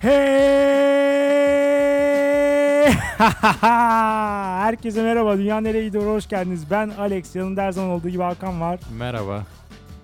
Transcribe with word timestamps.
Hey! 0.00 0.10
Herkese 4.60 5.02
merhaba. 5.02 5.38
Dünya 5.38 5.60
nereye 5.60 5.84
gidiyor? 5.84 6.06
Hoş 6.14 6.28
geldiniz. 6.28 6.70
Ben 6.70 6.88
Alex. 6.88 7.36
Yanımda 7.36 7.62
her 7.62 7.72
zaman 7.72 7.90
olduğu 7.90 8.08
gibi 8.08 8.22
Hakan 8.22 8.60
var. 8.60 8.80
Merhaba. 8.98 9.46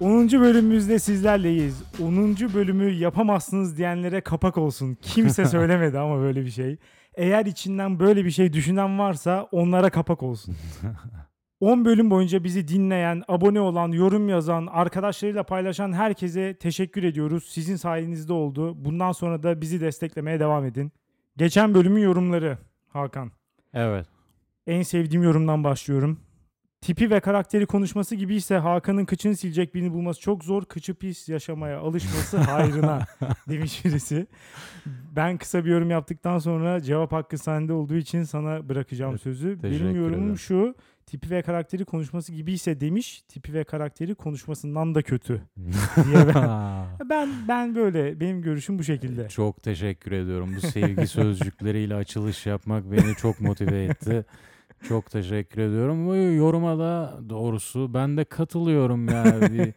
10. 0.00 0.28
bölümümüzde 0.30 0.98
sizlerleyiz. 0.98 1.82
10. 2.02 2.36
bölümü 2.54 2.90
yapamazsınız 2.90 3.76
diyenlere 3.76 4.20
kapak 4.20 4.58
olsun. 4.58 4.98
Kimse 5.02 5.44
söylemedi 5.48 5.98
ama 5.98 6.18
böyle 6.20 6.44
bir 6.44 6.50
şey. 6.50 6.76
Eğer 7.14 7.46
içinden 7.46 7.98
böyle 7.98 8.24
bir 8.24 8.30
şey 8.30 8.52
düşünen 8.52 8.98
varsa 8.98 9.48
onlara 9.52 9.90
kapak 9.90 10.22
olsun. 10.22 10.56
10 11.64 11.84
bölüm 11.84 12.10
boyunca 12.10 12.44
bizi 12.44 12.68
dinleyen, 12.68 13.22
abone 13.28 13.60
olan, 13.60 13.88
yorum 13.92 14.28
yazan, 14.28 14.66
arkadaşlarıyla 14.66 15.42
paylaşan 15.42 15.92
herkese 15.92 16.54
teşekkür 16.54 17.02
ediyoruz. 17.02 17.44
Sizin 17.48 17.76
sayenizde 17.76 18.32
oldu. 18.32 18.84
Bundan 18.84 19.12
sonra 19.12 19.42
da 19.42 19.60
bizi 19.60 19.80
desteklemeye 19.80 20.40
devam 20.40 20.64
edin. 20.64 20.92
Geçen 21.36 21.74
bölümün 21.74 22.00
yorumları 22.00 22.58
Hakan. 22.88 23.32
Evet. 23.74 24.06
En 24.66 24.82
sevdiğim 24.82 25.22
yorumdan 25.22 25.64
başlıyorum. 25.64 26.20
Tipi 26.80 27.10
ve 27.10 27.20
karakteri 27.20 27.66
konuşması 27.66 28.14
gibiyse 28.14 28.56
Hakan'ın 28.56 29.04
kıçını 29.04 29.36
silecek 29.36 29.74
birini 29.74 29.92
bulması 29.92 30.20
çok 30.20 30.44
zor. 30.44 30.64
Kıçı 30.64 30.94
pis 30.94 31.28
yaşamaya 31.28 31.78
alışması 31.80 32.36
hayrına 32.50 33.06
demiş 33.48 33.84
birisi. 33.84 34.26
Ben 35.16 35.38
kısa 35.38 35.64
bir 35.64 35.70
yorum 35.70 35.90
yaptıktan 35.90 36.38
sonra 36.38 36.80
cevap 36.80 37.12
hakkı 37.12 37.38
sende 37.38 37.72
olduğu 37.72 37.94
için 37.94 38.22
sana 38.22 38.68
bırakacağım 38.68 39.18
sözü. 39.18 39.58
teşekkür 39.60 39.84
Benim 39.84 39.96
yorumum 39.96 40.24
ederim. 40.24 40.38
şu. 40.38 40.74
Tipi 41.06 41.30
ve 41.30 41.42
karakteri 41.42 41.84
konuşması 41.84 42.32
gibiyse 42.32 42.80
demiş. 42.80 43.22
Tipi 43.28 43.54
ve 43.54 43.64
karakteri 43.64 44.14
konuşmasından 44.14 44.94
da 44.94 45.02
kötü. 45.02 45.42
Diye 46.04 46.34
ben, 46.34 46.86
ben 47.10 47.28
ben 47.48 47.74
böyle 47.74 48.20
benim 48.20 48.42
görüşüm 48.42 48.78
bu 48.78 48.84
şekilde. 48.84 49.28
çok 49.28 49.62
teşekkür 49.62 50.12
ediyorum. 50.12 50.54
Bu 50.56 50.60
sevgi 50.60 51.06
sözcükleriyle 51.06 51.94
açılış 51.94 52.46
yapmak 52.46 52.92
beni 52.92 53.14
çok 53.14 53.40
motive 53.40 53.84
etti. 53.84 54.24
Çok 54.88 55.10
teşekkür 55.10 55.60
ediyorum. 55.60 56.06
Bu 56.06 56.16
yoruma 56.16 56.78
da 56.78 57.18
doğrusu 57.28 57.94
ben 57.94 58.16
de 58.16 58.24
katılıyorum 58.24 59.08
ya. 59.08 59.24
Bir, 59.52 59.74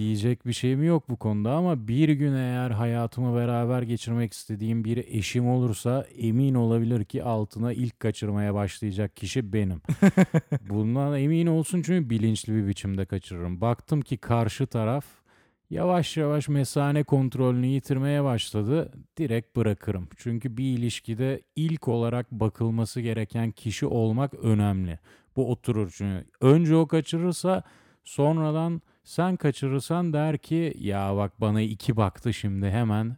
diyecek 0.00 0.46
bir 0.46 0.52
şeyim 0.52 0.84
yok 0.84 1.08
bu 1.08 1.16
konuda 1.16 1.52
ama 1.52 1.88
bir 1.88 2.08
gün 2.08 2.34
eğer 2.34 2.70
hayatımı 2.70 3.36
beraber 3.36 3.82
geçirmek 3.82 4.32
istediğim 4.32 4.84
bir 4.84 4.96
eşim 4.96 5.48
olursa 5.48 6.06
emin 6.16 6.54
olabilir 6.54 7.04
ki 7.04 7.24
altına 7.24 7.72
ilk 7.72 8.00
kaçırmaya 8.00 8.54
başlayacak 8.54 9.16
kişi 9.16 9.52
benim. 9.52 9.82
Bundan 10.70 11.18
emin 11.18 11.46
olsun 11.46 11.82
çünkü 11.82 12.10
bilinçli 12.10 12.54
bir 12.54 12.66
biçimde 12.66 13.04
kaçırırım. 13.04 13.60
Baktım 13.60 14.00
ki 14.00 14.16
karşı 14.16 14.66
taraf 14.66 15.04
yavaş 15.70 16.16
yavaş 16.16 16.48
mesane 16.48 17.02
kontrolünü 17.02 17.66
yitirmeye 17.66 18.24
başladı. 18.24 18.92
Direkt 19.18 19.56
bırakırım. 19.56 20.08
Çünkü 20.16 20.56
bir 20.56 20.78
ilişkide 20.78 21.42
ilk 21.56 21.88
olarak 21.88 22.30
bakılması 22.30 23.00
gereken 23.00 23.50
kişi 23.50 23.86
olmak 23.86 24.34
önemli. 24.34 24.98
Bu 25.36 25.50
oturur 25.50 25.92
çünkü. 25.96 26.26
Önce 26.40 26.76
o 26.76 26.86
kaçırırsa 26.86 27.62
sonradan 28.04 28.82
sen 29.04 29.36
kaçırırsan 29.36 30.12
der 30.12 30.38
ki 30.38 30.74
ya 30.78 31.16
bak 31.16 31.40
bana 31.40 31.60
iki 31.60 31.96
baktı 31.96 32.34
şimdi 32.34 32.70
hemen 32.70 33.16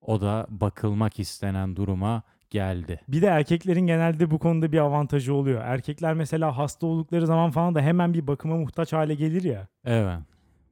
o 0.00 0.20
da 0.20 0.46
bakılmak 0.48 1.18
istenen 1.18 1.76
duruma 1.76 2.22
geldi. 2.50 3.00
Bir 3.08 3.22
de 3.22 3.26
erkeklerin 3.26 3.86
genelde 3.86 4.30
bu 4.30 4.38
konuda 4.38 4.72
bir 4.72 4.78
avantajı 4.78 5.34
oluyor. 5.34 5.62
Erkekler 5.64 6.14
mesela 6.14 6.58
hasta 6.58 6.86
oldukları 6.86 7.26
zaman 7.26 7.50
falan 7.50 7.74
da 7.74 7.80
hemen 7.80 8.14
bir 8.14 8.26
bakıma 8.26 8.56
muhtaç 8.56 8.92
hale 8.92 9.14
gelir 9.14 9.42
ya. 9.42 9.68
Evet. 9.84 10.18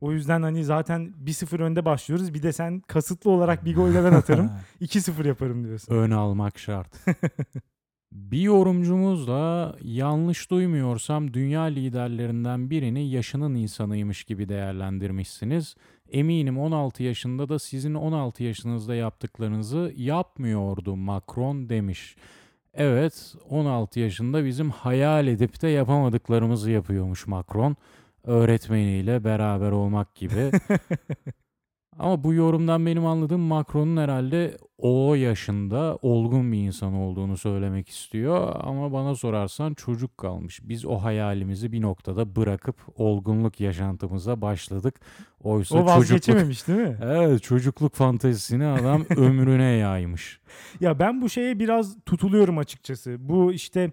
O 0.00 0.12
yüzden 0.12 0.42
hani 0.42 0.64
zaten 0.64 1.14
1-0 1.24 1.62
önde 1.62 1.84
başlıyoruz. 1.84 2.34
Bir 2.34 2.42
de 2.42 2.52
sen 2.52 2.80
kasıtlı 2.80 3.30
olarak 3.30 3.64
bir 3.64 3.74
golle 3.74 4.04
ben 4.04 4.12
atarım. 4.12 4.50
2-0 4.80 5.26
yaparım 5.26 5.64
diyorsun. 5.64 5.94
Ön 5.94 6.10
almak 6.10 6.58
şart. 6.58 6.88
Bir 8.12 8.40
yorumcumuz 8.40 9.28
da 9.28 9.76
yanlış 9.82 10.50
duymuyorsam 10.50 11.34
dünya 11.34 11.62
liderlerinden 11.62 12.70
birini 12.70 13.10
yaşının 13.10 13.54
insanıymış 13.54 14.24
gibi 14.24 14.48
değerlendirmişsiniz. 14.48 15.74
Eminim 16.10 16.58
16 16.58 17.02
yaşında 17.02 17.48
da 17.48 17.58
sizin 17.58 17.94
16 17.94 18.44
yaşınızda 18.44 18.94
yaptıklarınızı 18.94 19.92
yapmıyordu 19.96 20.96
Macron 20.96 21.68
demiş. 21.68 22.16
Evet 22.74 23.34
16 23.48 24.00
yaşında 24.00 24.44
bizim 24.44 24.70
hayal 24.70 25.26
edip 25.26 25.62
de 25.62 25.68
yapamadıklarımızı 25.68 26.70
yapıyormuş 26.70 27.26
Macron. 27.26 27.76
Öğretmeniyle 28.24 29.24
beraber 29.24 29.70
olmak 29.70 30.14
gibi. 30.14 30.50
Ama 31.98 32.24
bu 32.24 32.34
yorumdan 32.34 32.86
benim 32.86 33.06
anladığım 33.06 33.40
Macron'un 33.40 33.96
herhalde 33.96 34.56
o 34.78 35.14
yaşında 35.14 35.98
olgun 36.02 36.52
bir 36.52 36.58
insan 36.58 36.94
olduğunu 36.94 37.36
söylemek 37.36 37.88
istiyor. 37.88 38.56
Ama 38.60 38.92
bana 38.92 39.14
sorarsan 39.14 39.74
çocuk 39.74 40.18
kalmış. 40.18 40.60
Biz 40.62 40.84
o 40.84 40.96
hayalimizi 40.96 41.72
bir 41.72 41.82
noktada 41.82 42.36
bırakıp 42.36 42.76
olgunluk 42.96 43.60
yaşantımıza 43.60 44.40
başladık. 44.40 45.00
Oysa 45.42 45.74
O 45.74 45.78
çocukluk... 45.78 45.96
vazgeçememiş 45.96 46.68
değil 46.68 46.80
mi? 46.80 46.96
Evet 47.02 47.42
çocukluk 47.42 47.94
fantezisini 47.94 48.66
adam 48.66 49.04
ömrüne 49.16 49.70
yaymış. 49.70 50.40
Ya 50.80 50.98
ben 50.98 51.22
bu 51.22 51.28
şeye 51.28 51.58
biraz 51.58 51.96
tutuluyorum 52.06 52.58
açıkçası. 52.58 53.16
Bu 53.20 53.52
işte 53.52 53.92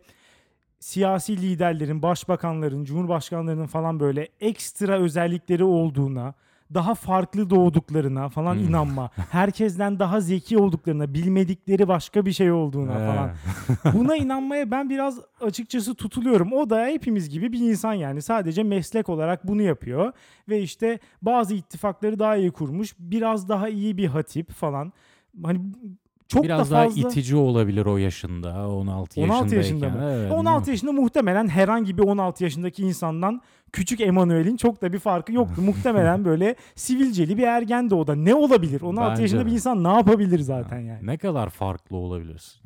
siyasi 0.79 1.37
liderlerin, 1.41 2.01
başbakanların, 2.01 2.83
cumhurbaşkanlarının 2.83 3.67
falan 3.67 3.99
böyle 3.99 4.27
ekstra 4.41 4.99
özellikleri 4.99 5.63
olduğuna, 5.63 6.33
daha 6.74 6.96
farklı 6.96 7.50
doğduklarına 7.50 8.30
falan 8.30 8.56
Hmm. 8.56 8.64
inanma. 8.70 9.09
Herkesten 9.31 10.00
daha 10.00 10.22
zeki 10.22 10.58
olduklarına, 10.58 11.14
bilmedikleri 11.14 11.88
başka 11.88 12.26
bir 12.26 12.31
şey 12.31 12.52
olduğuna 12.52 12.94
falan. 12.94 13.31
Buna 13.94 14.16
inanmaya 14.16 14.72
ben 14.72 14.90
biraz 14.90 15.20
açıkçası 15.42 15.96
tutuluyorum. 15.96 16.53
O 16.53 16.70
da 16.70 16.86
hepimiz 16.86 17.30
gibi 17.30 17.52
bir 17.52 17.59
insan 17.59 17.94
yani. 17.94 18.22
Sadece 18.22 18.64
meslek 18.64 19.09
olarak 19.09 19.48
bunu 19.48 19.62
yapıyor. 19.62 20.12
Ve 20.50 20.62
işte 20.62 21.00
bazı 21.22 21.53
ittifakları 21.53 22.20
daha 22.20 22.36
iyi 22.36 22.52
kurmuş. 22.52 22.96
Biraz 23.00 23.50
daha 23.50 23.70
iyi 23.70 23.97
bir 23.97 24.08
hatip 24.08 24.52
falan. 24.52 24.94
Hani 25.44 25.59
çok 26.28 26.44
Biraz 26.44 26.72
da 26.72 26.75
daha 26.75 26.84
fazla... 26.84 27.09
itici 27.09 27.36
olabilir 27.36 27.86
o 27.86 27.97
yaşında. 27.97 28.69
16 28.69 29.19
yaşındayken. 29.19 29.44
16 29.44 29.56
yaşında 29.56 29.90
mı? 29.90 30.00
Evet, 30.03 30.31
16 30.31 30.72
yaşında 30.72 30.91
muhtemelen 30.91 31.47
herhangi 31.47 31.97
bir 31.97 32.03
16 32.03 32.44
yaşındaki 32.44 32.84
insandan 32.84 33.41
küçük 33.72 34.02
Emanuel'in 34.02 34.58
çok 34.58 34.81
da 34.81 34.94
bir 34.94 35.00
farkı 35.00 35.34
yoktu. 35.34 35.62
muhtemelen 35.66 36.25
böyle 36.25 36.56
sivilceli 36.75 37.38
bir 37.38 37.44
ergen 37.44 37.90
de 37.90 37.96
o 37.96 38.08
da. 38.08 38.16
Ne 38.16 38.35
olabilir? 38.35 38.81
16 38.81 39.12
Bence 39.12 39.22
yaşında 39.22 39.41
de. 39.41 39.46
bir 39.46 39.52
insan 39.52 39.84
ne 39.84 39.94
yapabilir 39.94 40.40
zaten 40.40 40.80
yani? 40.80 41.08
Ne 41.08 41.18
kadar 41.18 41.50
farklı 41.50 41.97
olabilirsin? 41.97 42.62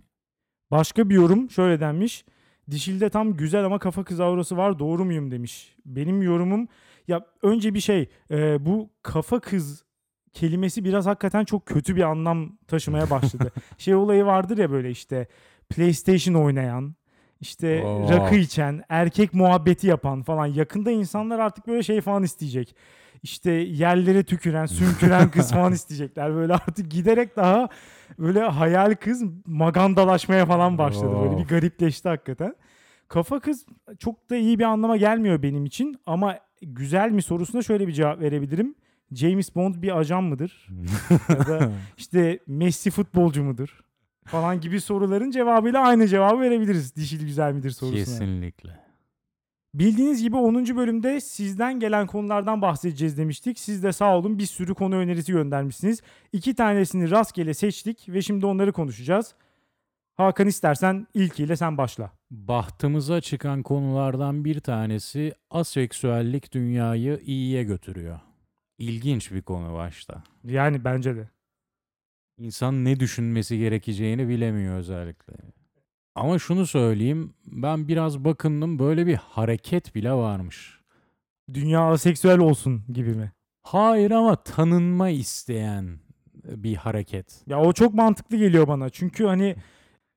Başka 0.72 1.10
bir 1.10 1.16
yorum 1.16 1.50
şöyle 1.50 1.80
denmiş. 1.80 2.26
Dişilde 2.72 3.10
tam 3.10 3.34
güzel 3.34 3.66
ama 3.66 3.80
kafa 3.80 4.04
kız 4.04 4.20
aurası 4.20 4.58
var 4.58 4.80
doğru 4.80 5.06
muyum 5.06 5.32
demiş. 5.32 5.76
Benim 5.86 6.22
yorumum 6.22 6.68
ya 7.08 7.26
önce 7.42 7.74
bir 7.74 7.80
şey 7.80 8.10
e, 8.32 8.66
bu 8.66 8.90
kafa 9.04 9.40
kız 9.40 9.84
kelimesi 10.34 10.86
biraz 10.86 11.06
hakikaten 11.06 11.46
çok 11.46 11.66
kötü 11.66 11.96
bir 11.96 12.02
anlam 12.02 12.58
taşımaya 12.68 13.10
başladı. 13.10 13.52
şey 13.78 13.96
olayı 13.96 14.26
vardır 14.26 14.58
ya 14.58 14.72
böyle 14.72 14.92
işte 14.92 15.28
PlayStation 15.70 16.34
oynayan, 16.34 16.96
işte 17.42 17.84
Oo. 17.84 18.10
rakı 18.10 18.36
içen, 18.36 18.84
erkek 18.90 19.34
muhabbeti 19.34 19.88
yapan 19.88 20.24
falan. 20.24 20.46
Yakında 20.46 20.92
insanlar 20.92 21.40
artık 21.40 21.68
böyle 21.68 21.84
şey 21.84 22.02
falan 22.02 22.24
isteyecek. 22.24 22.76
İşte 23.24 23.52
yerlere 23.52 24.24
tüküren, 24.24 24.66
sümküren 24.66 25.32
kız 25.32 25.52
falan 25.52 25.74
isteyecekler. 25.74 26.36
Böyle 26.36 26.54
artık 26.54 26.92
giderek 26.92 27.36
daha 27.36 27.70
böyle 28.20 28.42
hayal 28.42 28.96
kız 28.96 29.24
magandalaşmaya 29.46 30.46
falan 30.46 30.78
başladı. 30.78 31.16
Böyle 31.24 31.38
bir 31.38 31.48
garipleşti 31.48 32.10
hakikaten. 32.10 32.56
Kafa 33.08 33.40
kız 33.40 33.66
çok 34.00 34.30
da 34.30 34.36
iyi 34.36 34.60
bir 34.60 34.64
anlama 34.64 34.98
gelmiyor 34.98 35.44
benim 35.44 35.66
için 35.66 36.00
ama 36.06 36.40
güzel 36.62 37.12
mi 37.12 37.22
sorusuna 37.22 37.62
şöyle 37.62 37.88
bir 37.88 37.94
cevap 37.94 38.20
verebilirim. 38.20 38.76
James 39.12 39.56
Bond 39.56 39.76
bir 39.82 39.98
ajan 39.98 40.24
mıdır? 40.24 40.68
ya 41.30 41.48
da 41.48 41.72
işte 41.98 42.40
Messi 42.48 42.92
futbolcu 42.92 43.44
mudur? 43.44 43.80
Falan 44.26 44.62
gibi 44.62 44.82
soruların 44.82 45.32
cevabıyla 45.32 45.82
aynı 45.88 46.08
cevabı 46.08 46.42
verebiliriz. 46.42 46.96
Dişil 46.96 47.26
güzel 47.26 47.54
midir 47.54 47.72
sorusuna. 47.72 48.00
Kesinlikle. 48.00 48.80
Bildiğiniz 49.74 50.22
gibi 50.22 50.36
10. 50.36 50.56
bölümde 50.78 51.22
sizden 51.22 51.80
gelen 51.80 52.08
konulardan 52.08 52.62
bahsedeceğiz 52.62 53.18
demiştik. 53.18 53.60
Siz 53.60 53.84
de 53.84 53.94
sağ 53.94 54.18
olun 54.18 54.40
bir 54.40 54.46
sürü 54.46 54.74
konu 54.74 54.96
önerisi 54.96 55.32
göndermişsiniz. 55.32 56.02
İki 56.34 56.56
tanesini 56.56 57.12
rastgele 57.12 57.54
seçtik 57.54 58.10
ve 58.10 58.22
şimdi 58.22 58.46
onları 58.46 58.72
konuşacağız. 58.72 59.36
Hakan 60.16 60.48
istersen 60.48 61.08
ilkiyle 61.14 61.56
sen 61.56 61.78
başla. 61.78 62.12
Bahtımıza 62.32 63.22
çıkan 63.22 63.64
konulardan 63.64 64.46
bir 64.46 64.60
tanesi 64.60 65.34
aseksüellik 65.50 66.54
dünyayı 66.54 67.22
iyiye 67.26 67.64
götürüyor. 67.64 68.20
İlginç 68.80 69.32
bir 69.32 69.42
konu 69.42 69.74
başta. 69.74 70.24
Yani 70.44 70.84
bence 70.84 71.16
de. 71.16 71.30
İnsan 72.38 72.86
ne 72.86 73.00
düşünmesi 73.00 73.58
gerekeceğini 73.58 74.30
bilemiyor 74.30 74.78
özellikle. 74.78 75.34
Ama 76.16 76.40
şunu 76.40 76.66
söyleyeyim, 76.66 77.34
ben 77.46 77.88
biraz 77.88 78.26
bakındım 78.26 78.80
böyle 78.80 79.08
bir 79.08 79.16
hareket 79.16 79.96
bile 79.96 80.12
varmış. 80.14 80.80
Dünya 81.54 81.92
aseksüel 81.92 82.40
olsun 82.40 82.84
gibi 82.94 83.10
mi? 83.10 83.32
Hayır 83.62 84.12
ama 84.12 84.44
tanınma 84.44 85.10
isteyen 85.10 86.00
bir 86.44 86.76
hareket. 86.76 87.44
Ya 87.48 87.60
o 87.60 87.74
çok 87.74 87.94
mantıklı 87.94 88.38
geliyor 88.38 88.68
bana. 88.68 88.90
Çünkü 88.90 89.26
hani 89.26 89.56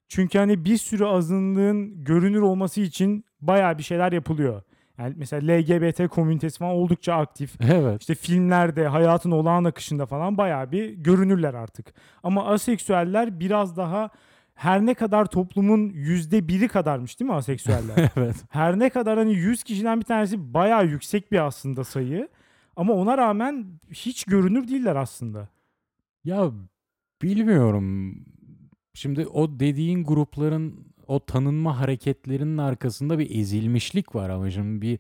çünkü 0.09 0.39
hani 0.39 0.65
bir 0.65 0.77
sürü 0.77 1.05
azınlığın 1.05 2.05
görünür 2.05 2.41
olması 2.41 2.81
için 2.81 3.25
bayağı 3.41 3.79
bir 3.79 3.83
şeyler 3.83 4.13
yapılıyor. 4.13 4.63
Yani 4.99 5.15
mesela 5.17 5.53
LGBT 5.53 6.09
komünitesi 6.09 6.59
falan 6.59 6.75
oldukça 6.75 7.15
aktif. 7.15 7.61
Evet. 7.73 8.01
İşte 8.01 8.15
filmlerde, 8.15 8.87
hayatın 8.87 9.31
olağan 9.31 9.65
akışında 9.65 10.07
falan 10.07 10.39
bayağı 10.39 10.73
bir 10.73 10.91
görünürler 10.91 11.55
artık. 11.55 11.95
Ama 12.23 12.47
aseksüeller 12.47 13.41
biraz 13.41 13.77
daha 13.77 14.11
her 14.55 14.87
ne 14.87 14.95
kadar 14.95 15.27
toplumun 15.27 15.91
yüzde 15.91 16.49
biri 16.49 16.69
kadarmış 16.69 17.21
değil 17.21 17.31
mi 17.31 17.35
aseksüeller? 17.35 18.11
evet. 18.17 18.37
her 18.51 18.79
ne 18.79 18.91
kadar 18.91 19.19
hani 19.19 19.35
100 19.35 19.63
kişiden 19.63 20.01
bir 20.01 20.05
tanesi 20.05 20.55
bayağı 20.55 20.87
yüksek 20.87 21.33
bir 21.33 21.47
aslında 21.47 21.85
sayı. 21.85 22.29
Ama 22.77 22.93
ona 22.93 23.19
rağmen 23.19 23.81
hiç 23.91 24.25
görünür 24.25 24.69
değiller 24.69 24.97
aslında. 24.97 25.49
Ya 26.25 26.51
bilmiyorum. 27.23 28.17
Şimdi 28.95 29.27
o 29.27 29.61
dediğin 29.61 30.05
grupların 30.05 30.92
o 31.13 31.21
tanınma 31.21 31.81
hareketlerinin 31.81 32.59
arkasında 32.59 33.19
bir 33.19 33.39
ezilmişlik 33.41 34.15
var 34.15 34.31
ama 34.31 34.51
şimdi 34.51 34.83
bir 34.83 34.99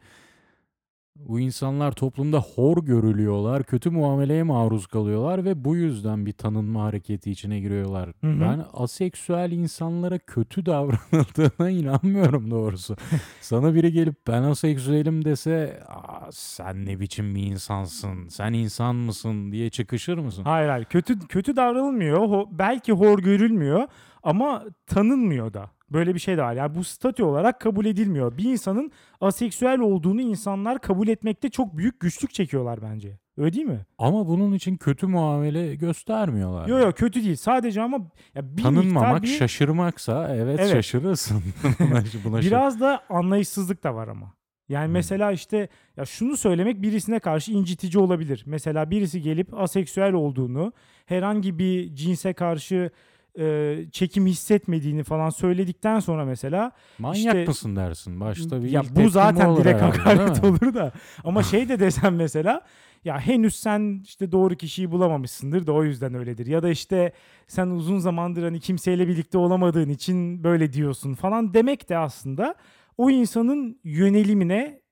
bu 1.16 1.40
insanlar 1.40 1.92
toplumda 1.92 2.40
hor 2.40 2.84
görülüyorlar, 2.84 3.62
kötü 3.62 3.90
muameleye 3.90 4.42
maruz 4.42 4.86
kalıyorlar 4.86 5.44
ve 5.44 5.64
bu 5.64 5.76
yüzden 5.76 6.26
bir 6.26 6.32
tanınma 6.32 6.82
hareketi 6.84 7.30
içine 7.30 7.60
giriyorlar. 7.60 8.08
Hı 8.20 8.26
hı. 8.26 8.40
Ben 8.40 8.64
aseksüel 8.72 9.52
insanlara 9.52 10.18
kötü 10.18 10.66
davranıldığına 10.66 11.70
inanmıyorum 11.70 12.50
doğrusu. 12.50 12.96
Sana 13.40 13.74
biri 13.74 13.92
gelip 13.92 14.26
ben 14.26 14.42
aseksüelim 14.42 15.24
dese 15.24 15.82
Aa, 15.88 16.32
sen 16.32 16.86
ne 16.86 17.00
biçim 17.00 17.34
bir 17.34 17.42
insansın, 17.42 18.28
sen 18.28 18.52
insan 18.52 18.96
mısın 18.96 19.52
diye 19.52 19.70
çıkışır 19.70 20.18
mısın? 20.18 20.44
Hayır 20.44 20.68
hayır 20.68 20.84
kötü 20.84 21.18
kötü 21.18 21.56
davranılmıyor. 21.56 22.18
Ho- 22.18 22.48
belki 22.50 22.92
hor 22.92 23.18
görülmüyor 23.18 23.88
ama 24.22 24.64
tanınmıyor 24.86 25.52
da. 25.54 25.70
Böyle 25.92 26.14
bir 26.14 26.20
şey 26.20 26.36
de 26.36 26.42
var. 26.42 26.54
Yani 26.54 26.74
bu 26.74 26.84
statü 26.84 27.22
olarak 27.22 27.60
kabul 27.60 27.86
edilmiyor. 27.86 28.36
Bir 28.38 28.44
insanın 28.44 28.92
aseksüel 29.20 29.80
olduğunu 29.80 30.20
insanlar 30.20 30.80
kabul 30.80 31.08
etmekte 31.08 31.50
çok 31.50 31.76
büyük 31.76 32.00
güçlük 32.00 32.34
çekiyorlar 32.34 32.82
bence. 32.82 33.18
Öyle 33.36 33.52
değil 33.52 33.66
mi? 33.66 33.86
Ama 33.98 34.26
bunun 34.28 34.52
için 34.52 34.76
kötü 34.76 35.06
muamele 35.06 35.74
göstermiyorlar. 35.74 36.68
Yok 36.68 36.80
yok 36.82 36.96
kötü 36.96 37.24
değil. 37.24 37.36
Sadece 37.36 37.82
ama 37.82 37.98
ya 38.34 38.56
bir 38.56 38.62
Tanınmamak, 38.62 39.22
bir, 39.22 39.28
şaşırmaksa 39.28 40.34
evet, 40.34 40.60
Evet. 40.60 40.72
şaşırırsın. 40.72 41.42
buna, 42.24 42.40
biraz 42.40 42.80
da 42.80 43.02
anlayışsızlık 43.08 43.84
da 43.84 43.94
var 43.94 44.08
ama. 44.08 44.34
Yani 44.68 44.86
Hmm. 44.86 44.92
mesela 44.92 45.32
işte 45.32 45.68
ya 45.96 46.04
şunu 46.04 46.36
söylemek 46.36 46.82
birisine 46.82 47.18
karşı 47.18 47.52
incitici 47.52 47.98
olabilir. 47.98 48.42
Mesela 48.46 48.90
birisi 48.90 49.22
gelip 49.22 49.54
aseksüel 49.60 50.12
olduğunu, 50.12 50.72
herhangi 51.06 51.58
bir 51.58 51.94
cinse 51.94 52.32
karşı 52.32 52.90
e, 53.38 53.76
çekim 53.92 54.26
hissetmediğini 54.26 55.02
falan 55.02 55.30
söyledikten 55.30 56.00
sonra 56.00 56.24
mesela 56.24 56.72
Manyak 56.98 57.18
işte- 57.18 57.44
mısın 57.44 57.76
dersin. 57.76 58.20
Başta 58.20 58.62
bir 58.62 58.70
ya 58.70 58.82
bu 58.90 59.08
zaten 59.08 59.56
direkt 59.56 59.82
herhalde, 59.82 59.98
hakaret 59.98 60.44
olur 60.44 60.74
da 60.74 60.92
ama 61.24 61.42
şey 61.52 61.68
de 61.68 61.80
desem 61.80 62.16
mesela 62.16 62.62
ya 63.04 63.18
henüz 63.20 63.56
sen 63.56 64.00
işte 64.04 64.32
doğru 64.32 64.54
kişiyi 64.54 64.90
bulamamışsındır 64.90 65.66
da 65.66 65.72
o 65.72 65.84
yüzden 65.84 66.14
öyledir 66.14 66.46
ya 66.46 66.62
da 66.62 66.68
işte 66.70 67.12
sen 67.46 67.66
uzun 67.66 67.98
zamandır 67.98 68.42
hani 68.42 68.60
kimseyle 68.60 69.08
birlikte 69.08 69.38
olamadığın 69.38 69.88
için 69.88 70.44
böyle 70.44 70.72
diyorsun 70.72 71.14
falan 71.14 71.54
demek 71.54 71.88
de 71.88 71.98
aslında 71.98 72.54
o 72.98 73.10
insanın 73.10 73.80
yönelimine 73.84 74.82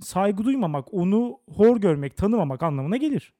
saygı 0.00 0.44
duymamak, 0.44 0.94
onu 0.94 1.40
hor 1.48 1.76
görmek, 1.76 2.16
tanımamak 2.16 2.62
anlamına 2.62 2.96
gelir. 2.96 3.32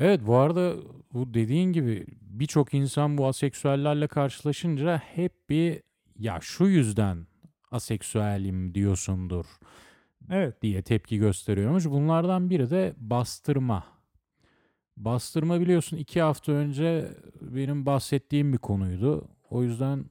Evet 0.00 0.20
bu 0.26 0.36
arada 0.36 0.74
bu 1.12 1.34
dediğin 1.34 1.72
gibi 1.72 2.06
birçok 2.20 2.74
insan 2.74 3.18
bu 3.18 3.26
aseksüellerle 3.26 4.06
karşılaşınca 4.06 4.98
hep 4.98 5.50
bir 5.50 5.82
ya 6.18 6.38
şu 6.42 6.64
yüzden 6.64 7.26
aseksüelim 7.70 8.74
diyorsundur 8.74 9.46
Evet. 10.30 10.62
diye 10.62 10.82
tepki 10.82 11.18
gösteriyormuş. 11.18 11.86
Bunlardan 11.86 12.50
biri 12.50 12.70
de 12.70 12.94
bastırma. 12.96 13.84
Bastırma 14.96 15.60
biliyorsun 15.60 15.96
iki 15.96 16.20
hafta 16.20 16.52
önce 16.52 17.08
benim 17.40 17.86
bahsettiğim 17.86 18.52
bir 18.52 18.58
konuydu. 18.58 19.28
O 19.50 19.62
yüzden 19.62 20.04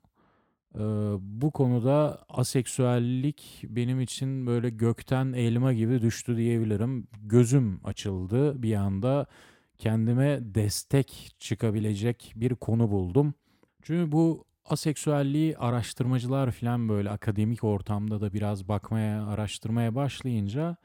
e, 0.75 0.79
bu 1.19 1.51
konuda 1.51 2.25
aseksüellik 2.29 3.63
benim 3.63 4.01
için 4.01 4.47
böyle 4.47 4.69
gökten 4.69 5.33
elma 5.33 5.73
gibi 5.73 6.01
düştü 6.01 6.37
diyebilirim. 6.37 7.07
Gözüm 7.21 7.79
açıldı 7.83 8.63
bir 8.63 8.73
anda. 8.75 9.27
Kendime 9.77 10.39
destek 10.41 11.35
çıkabilecek 11.39 12.33
bir 12.35 12.55
konu 12.55 12.91
buldum. 12.91 13.33
Çünkü 13.81 14.11
bu 14.11 14.45
aseksüelliği 14.65 15.57
araştırmacılar 15.57 16.51
falan 16.51 16.89
böyle 16.89 17.09
akademik 17.09 17.63
ortamda 17.63 18.21
da 18.21 18.33
biraz 18.33 18.67
bakmaya, 18.67 19.27
araştırmaya 19.27 19.95
başlayınca 19.95 20.77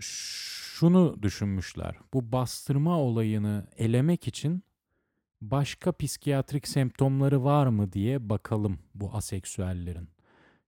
şunu 0.00 1.22
düşünmüşler. 1.22 1.96
Bu 2.14 2.32
bastırma 2.32 2.98
olayını 2.98 3.66
elemek 3.76 4.28
için 4.28 4.62
başka 5.40 5.92
psikiyatrik 5.92 6.68
semptomları 6.68 7.44
var 7.44 7.66
mı 7.66 7.92
diye 7.92 8.28
bakalım 8.28 8.78
bu 8.94 9.14
aseksüellerin. 9.14 10.08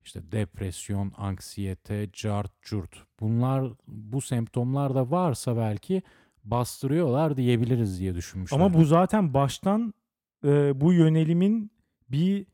İşte 0.04 0.32
depresyon, 0.32 1.12
anksiyete, 1.16 2.08
cart 2.12 2.62
curt. 2.62 2.96
Bunlar 3.20 3.72
bu 3.88 4.20
semptomlar 4.20 4.94
da 4.94 5.10
varsa 5.10 5.56
belki 5.56 6.02
bastırıyorlar 6.50 7.37
diyebiliriz 7.37 8.00
diye 8.00 8.14
düşünmüşler. 8.14 8.58
Ama 8.58 8.75
bu 8.75 8.84
zaten 8.84 9.34
baştan 9.34 9.94
e, 10.44 10.81
bu 10.81 10.93
yönelimin 10.93 11.70
bir 12.08 12.46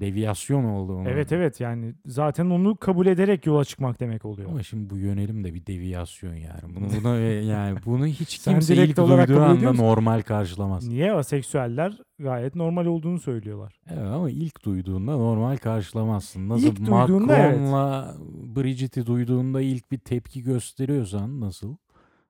deviyasyon 0.00 0.64
olduğunu. 0.64 1.08
evet 1.08 1.32
evet 1.32 1.60
yani 1.60 1.94
zaten 2.06 2.50
onu 2.50 2.76
kabul 2.76 3.06
ederek 3.06 3.46
yola 3.46 3.64
çıkmak 3.64 4.00
demek 4.00 4.24
oluyor. 4.24 4.50
Ama 4.50 4.62
şimdi 4.62 4.90
bu 4.90 4.96
yönelim 4.96 5.44
de 5.44 5.54
bir 5.54 5.66
deviyasyon 5.66 6.34
yani. 6.34 6.60
Bunu 6.74 6.88
buna 7.00 7.16
yani 7.18 7.78
bunu 7.86 8.06
hiç 8.06 8.38
kimse 8.44 8.74
ilk 8.74 8.96
duyduğu 8.96 9.40
anda 9.40 9.72
normal 9.72 10.22
karşılamaz. 10.22 10.88
Niye 10.88 11.12
aseksüeller 11.12 11.98
gayet 12.18 12.54
normal 12.54 12.86
olduğunu 12.86 13.20
söylüyorlar. 13.20 13.80
Evet 13.90 14.06
ama 14.06 14.30
ilk 14.30 14.64
duyduğunda 14.64 15.12
normal 15.16 15.56
karşılamazsın. 15.56 16.48
Nasıl 16.48 16.66
İlk 16.66 16.78
duyduğunda 16.78 17.36
evet. 17.36 17.60
Macron'la 17.60 18.14
Bridget'i 18.56 19.06
duyduğunda 19.06 19.60
ilk 19.60 19.92
bir 19.92 19.98
tepki 19.98 20.42
gösteriyorsan 20.42 21.40
nasıl? 21.40 21.76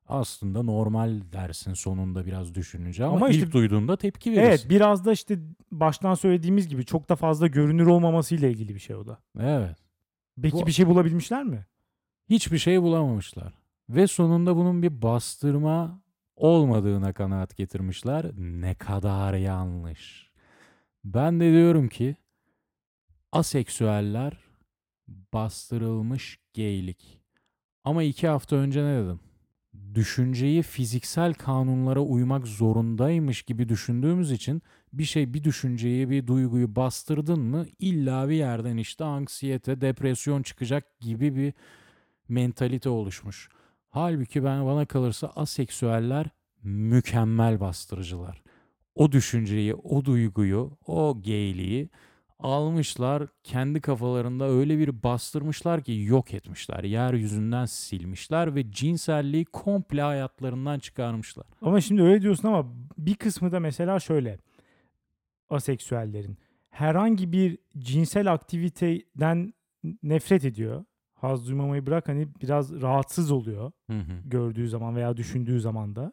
Aslında 0.08 0.62
normal 0.62 1.20
dersin 1.32 1.74
sonunda 1.74 2.26
biraz 2.26 2.54
düşününce 2.54 3.04
ama, 3.04 3.16
Ama 3.16 3.28
ilk 3.28 3.36
işte- 3.36 3.52
duyduğunda 3.52 3.96
tepki 3.96 4.32
verirsin. 4.32 4.46
Evet 4.48 4.66
biraz 4.70 5.04
da 5.04 5.12
işte 5.12 5.38
baştan 5.72 6.14
söylediğimiz 6.14 6.68
gibi 6.68 6.84
çok 6.84 7.08
da 7.08 7.16
fazla 7.16 7.46
görünür 7.46 7.86
olmamasıyla 7.86 8.48
ilgili 8.48 8.74
bir 8.74 8.80
şey 8.80 8.96
o 8.96 9.06
da. 9.06 9.18
Evet. 9.40 9.76
Peki 10.42 10.56
Bu- 10.56 10.66
bir 10.66 10.72
şey 10.72 10.86
bulabilmişler 10.86 11.44
mi? 11.44 11.66
Hiçbir 12.30 12.58
şey 12.58 12.82
bulamamışlar. 12.82 13.54
Ve 13.88 14.06
sonunda 14.06 14.56
bunun 14.56 14.82
bir 14.82 15.02
bastırma 15.02 16.00
olmadığına 16.36 17.12
kanaat 17.12 17.56
getirmişler. 17.56 18.26
Ne 18.38 18.74
kadar 18.74 19.34
yanlış. 19.34 20.30
Ben 21.04 21.40
de 21.40 21.52
diyorum 21.52 21.88
ki 21.88 22.16
aseksüeller 23.32 24.38
bastırılmış 25.08 26.38
geylik. 26.52 27.20
Ama 27.84 28.02
iki 28.02 28.28
hafta 28.28 28.56
önce 28.56 28.84
ne 28.84 29.04
dedim? 29.04 29.20
Düşünceyi 29.96 30.62
fiziksel 30.62 31.34
kanunlara 31.34 32.00
uymak 32.00 32.46
zorundaymış 32.46 33.42
gibi 33.42 33.68
düşündüğümüz 33.68 34.32
için 34.32 34.62
bir 34.92 35.04
şey 35.04 35.34
bir 35.34 35.44
düşünceyi 35.44 36.10
bir 36.10 36.26
duyguyu 36.26 36.76
bastırdın 36.76 37.40
mı 37.40 37.66
illa 37.78 38.28
bir 38.28 38.34
yerden 38.34 38.76
işte 38.76 39.04
anksiyete, 39.04 39.80
depresyon 39.80 40.42
çıkacak 40.42 41.00
gibi 41.00 41.36
bir 41.36 41.52
mentalite 42.28 42.88
oluşmuş. 42.88 43.48
Halbuki 43.88 44.44
ben 44.44 44.66
bana 44.66 44.86
kalırsa 44.86 45.32
aseksüeller 45.36 46.26
mükemmel 46.62 47.60
bastırıcılar. 47.60 48.42
O 48.94 49.12
düşünceyi, 49.12 49.74
o 49.74 50.04
duyguyu, 50.04 50.78
o 50.86 51.22
geyliği 51.22 51.90
almışlar 52.38 53.28
kendi 53.42 53.80
kafalarında 53.80 54.48
öyle 54.48 54.78
bir 54.78 55.02
bastırmışlar 55.02 55.82
ki 55.82 56.04
yok 56.06 56.34
etmişler. 56.34 56.84
Yeryüzünden 56.84 57.64
silmişler 57.64 58.54
ve 58.54 58.70
cinselliği 58.70 59.44
komple 59.44 60.02
hayatlarından 60.02 60.78
çıkarmışlar. 60.78 61.46
Ama 61.62 61.80
şimdi 61.80 62.02
öyle 62.02 62.22
diyorsun 62.22 62.48
ama 62.48 62.72
bir 62.98 63.14
kısmı 63.14 63.52
da 63.52 63.60
mesela 63.60 64.00
şöyle. 64.00 64.38
Aseksüellerin 65.50 66.38
herhangi 66.70 67.32
bir 67.32 67.58
cinsel 67.78 68.32
aktiviteden 68.32 69.54
nefret 70.02 70.44
ediyor. 70.44 70.84
Haz 71.14 71.48
duymamayı 71.48 71.86
bırak 71.86 72.08
hani 72.08 72.28
biraz 72.42 72.82
rahatsız 72.82 73.30
oluyor 73.30 73.72
Hı 73.90 73.98
hı. 73.98 74.20
gördüğü 74.24 74.68
zaman 74.68 74.96
veya 74.96 75.16
düşündüğü 75.16 75.60
zaman 75.60 75.96
da. 75.96 76.12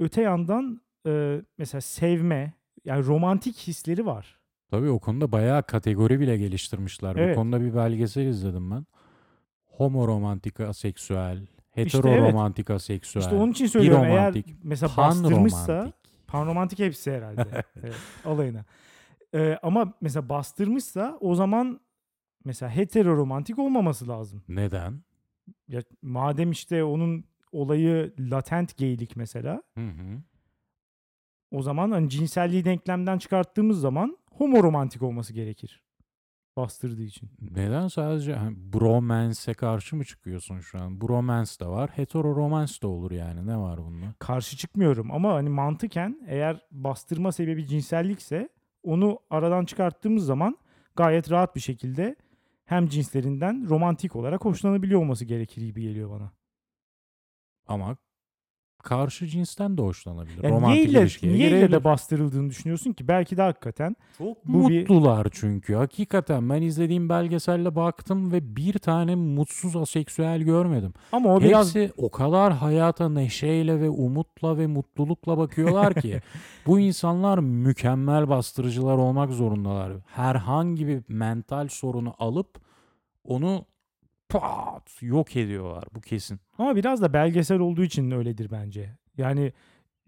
Öte 0.00 0.22
yandan 0.22 0.80
e, 1.06 1.42
mesela 1.58 1.80
sevme 1.80 2.52
yani 2.84 3.06
romantik 3.06 3.56
hisleri 3.56 4.06
var. 4.06 4.41
Tabii 4.72 4.90
o 4.90 4.98
konuda 4.98 5.32
bayağı 5.32 5.62
kategori 5.62 6.20
bile 6.20 6.36
geliştirmişler. 6.36 7.16
Evet. 7.16 7.36
Bu 7.36 7.40
konuda 7.40 7.60
bir 7.60 7.74
belgesel 7.74 8.26
izledim 8.26 8.70
ben. 8.70 8.86
Homoromantik 9.66 10.60
aseksüel, 10.60 11.46
Heteroromantik 11.70 12.70
aseksüel. 12.70 13.22
İşte 13.22 13.34
onun 13.36 13.52
için 13.52 13.66
söylüyorum 13.66 14.04
eğer 14.04 14.34
Biromantik, 14.34 14.56
mesela 14.64 14.96
bastırmışsa 14.96 15.66
panromantik. 15.66 15.94
panromantik 16.26 16.78
hepsi 16.78 17.12
herhalde 17.12 17.44
evet, 17.82 17.94
alayına. 18.24 18.64
Ee, 19.34 19.58
ama 19.62 19.92
mesela 20.00 20.28
bastırmışsa 20.28 21.18
o 21.20 21.34
zaman 21.34 21.80
mesela 22.44 22.70
heteroromantik 22.76 23.58
olmaması 23.58 24.08
lazım. 24.08 24.42
Neden? 24.48 25.02
Ya 25.68 25.82
madem 26.02 26.50
işte 26.50 26.84
onun 26.84 27.24
olayı 27.52 28.14
latent 28.18 28.76
geylik 28.76 29.16
mesela 29.16 29.62
Hı 29.74 29.86
hı. 29.88 30.22
o 31.50 31.62
zaman 31.62 31.90
hani 31.90 32.10
cinselliği 32.10 32.64
denklemden 32.64 33.18
çıkarttığımız 33.18 33.80
zaman 33.80 34.21
homoromantik 34.38 35.02
olması 35.02 35.32
gerekir. 35.32 35.82
Bastırdığı 36.56 37.02
için. 37.02 37.30
Neden 37.40 37.88
sadece 37.88 38.34
hani 38.34 38.56
bromance'e 38.72 39.54
karşı 39.54 39.96
mı 39.96 40.04
çıkıyorsun 40.04 40.60
şu 40.60 40.80
an? 40.80 41.00
Bromance 41.00 41.50
de 41.60 41.66
var, 41.66 41.90
heteroromance 41.90 42.82
de 42.82 42.86
olur 42.86 43.10
yani. 43.10 43.46
Ne 43.46 43.56
var 43.56 43.78
bunda? 43.84 44.14
Karşı 44.18 44.56
çıkmıyorum 44.56 45.10
ama 45.10 45.34
hani 45.34 45.48
mantıken 45.48 46.20
eğer 46.26 46.66
bastırma 46.70 47.32
sebebi 47.32 47.66
cinsellikse 47.66 48.48
onu 48.82 49.18
aradan 49.30 49.64
çıkarttığımız 49.64 50.26
zaman 50.26 50.56
gayet 50.96 51.30
rahat 51.30 51.56
bir 51.56 51.60
şekilde 51.60 52.16
hem 52.64 52.88
cinslerinden 52.88 53.68
romantik 53.68 54.16
olarak 54.16 54.44
hoşlanabiliyor 54.44 55.00
olması 55.00 55.24
gerekir 55.24 55.62
gibi 55.62 55.82
geliyor 55.82 56.10
bana. 56.10 56.32
Ama 57.66 57.96
karşı 58.82 59.26
cinsten 59.26 59.78
de 59.78 59.82
hoşlanabilir. 59.82 60.42
Yani 60.44 60.54
Romantik 60.54 60.88
niye 60.90 61.00
ilişkiye 61.02 61.32
niye 61.32 61.48
girebilir. 61.48 61.72
de 61.72 61.84
bastırıldığını 61.84 62.50
düşünüyorsun 62.50 62.92
ki? 62.92 63.08
Belki 63.08 63.36
de 63.36 63.42
hakikaten 63.42 63.96
Çok 64.18 64.46
Bu 64.46 64.68
bir- 64.68 64.80
mutlular 64.80 65.26
çünkü. 65.32 65.74
Hakikaten 65.74 66.50
ben 66.50 66.62
izlediğim 66.62 67.08
belgeselle 67.08 67.74
baktım 67.76 68.32
ve 68.32 68.56
bir 68.56 68.72
tane 68.72 69.14
mutsuz 69.14 69.76
aseksüel 69.76 70.42
görmedim. 70.42 70.92
ama 71.12 71.34
o 71.34 71.40
biraz 71.40 71.74
Hepsi 71.74 71.92
o 71.96 72.10
kadar 72.10 72.52
hayata 72.52 73.08
neşeyle 73.08 73.80
ve 73.80 73.90
umutla 73.90 74.58
ve 74.58 74.66
mutlulukla 74.66 75.38
bakıyorlar 75.38 75.94
ki 75.94 76.20
bu 76.66 76.78
insanlar 76.80 77.38
mükemmel 77.38 78.28
bastırıcılar 78.28 78.98
olmak 78.98 79.30
zorundalar. 79.30 79.92
Herhangi 80.06 80.86
bir 80.88 81.02
mental 81.08 81.68
sorunu 81.68 82.14
alıp 82.18 82.48
onu 83.24 83.64
pat 84.32 85.02
yok 85.02 85.36
ediyorlar. 85.36 85.84
Bu 85.94 86.00
kesin. 86.00 86.40
ama 86.58 86.76
biraz 86.76 87.02
da 87.02 87.12
belgesel 87.12 87.58
olduğu 87.58 87.82
için 87.84 88.10
öyledir 88.10 88.50
bence. 88.50 88.90
Yani 89.16 89.52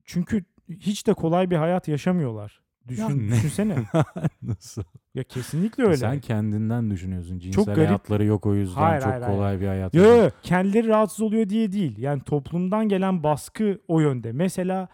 çünkü 0.04 0.44
hiç 0.68 1.06
de 1.06 1.14
kolay 1.14 1.50
bir 1.50 1.56
hayat 1.56 1.88
yaşamıyorlar. 1.88 2.60
Düşün, 2.88 3.02
Ya 3.02 3.08
ne? 3.08 3.30
düşünsene. 3.32 3.76
Nasıl? 4.42 4.82
ya 5.14 5.22
kesinlikle 5.24 5.82
öyle. 5.84 5.96
Sen 5.96 6.20
kendinden 6.20 6.90
düşünüyorsun. 6.90 7.38
Cinsel 7.38 7.64
garip. 7.64 7.78
hayatları 7.88 8.24
yok 8.24 8.46
o 8.46 8.54
yüzden 8.54 8.80
Hayır, 8.80 9.00
çok 9.02 9.10
hayır, 9.10 9.22
hayır. 9.22 9.36
kolay 9.36 9.60
bir 9.60 9.66
hayat. 9.66 9.94
Yo, 9.94 10.02
yaşıyor. 10.02 10.24
yo, 10.24 10.30
kendileri 10.42 10.88
rahatsız 10.88 11.20
oluyor 11.20 11.48
diye 11.48 11.72
değil. 11.72 11.98
Yani 11.98 12.20
toplumdan 12.22 12.88
gelen 12.88 13.22
baskı 13.22 13.78
o 13.88 14.00
yönde. 14.00 14.32
Mesela 14.32 14.88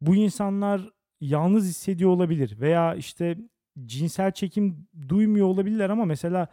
bu 0.00 0.14
insanlar 0.16 0.90
yalnız 1.20 1.68
hissediyor 1.68 2.10
olabilir 2.10 2.60
veya 2.60 2.94
işte 2.94 3.38
cinsel 3.86 4.32
çekim 4.32 4.86
duymuyor 5.08 5.46
olabilirler 5.46 5.90
ama 5.90 6.04
mesela 6.04 6.48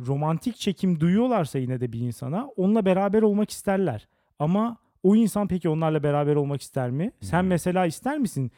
romantik 0.00 0.56
çekim 0.56 1.00
duyuyorlarsa 1.00 1.58
yine 1.58 1.80
de 1.80 1.92
bir 1.92 2.00
insana 2.00 2.48
onunla 2.56 2.84
beraber 2.84 3.22
olmak 3.22 3.50
isterler. 3.50 4.08
Ama 4.38 4.76
o 5.02 5.16
insan 5.16 5.48
peki 5.48 5.68
onlarla 5.68 6.02
beraber 6.02 6.34
olmak 6.36 6.62
ister 6.62 6.90
mi? 6.90 7.12
Sen 7.20 7.40
Hmm. 7.42 7.48
mesela 7.48 7.86
ister 7.86 8.18
misin 8.18 8.50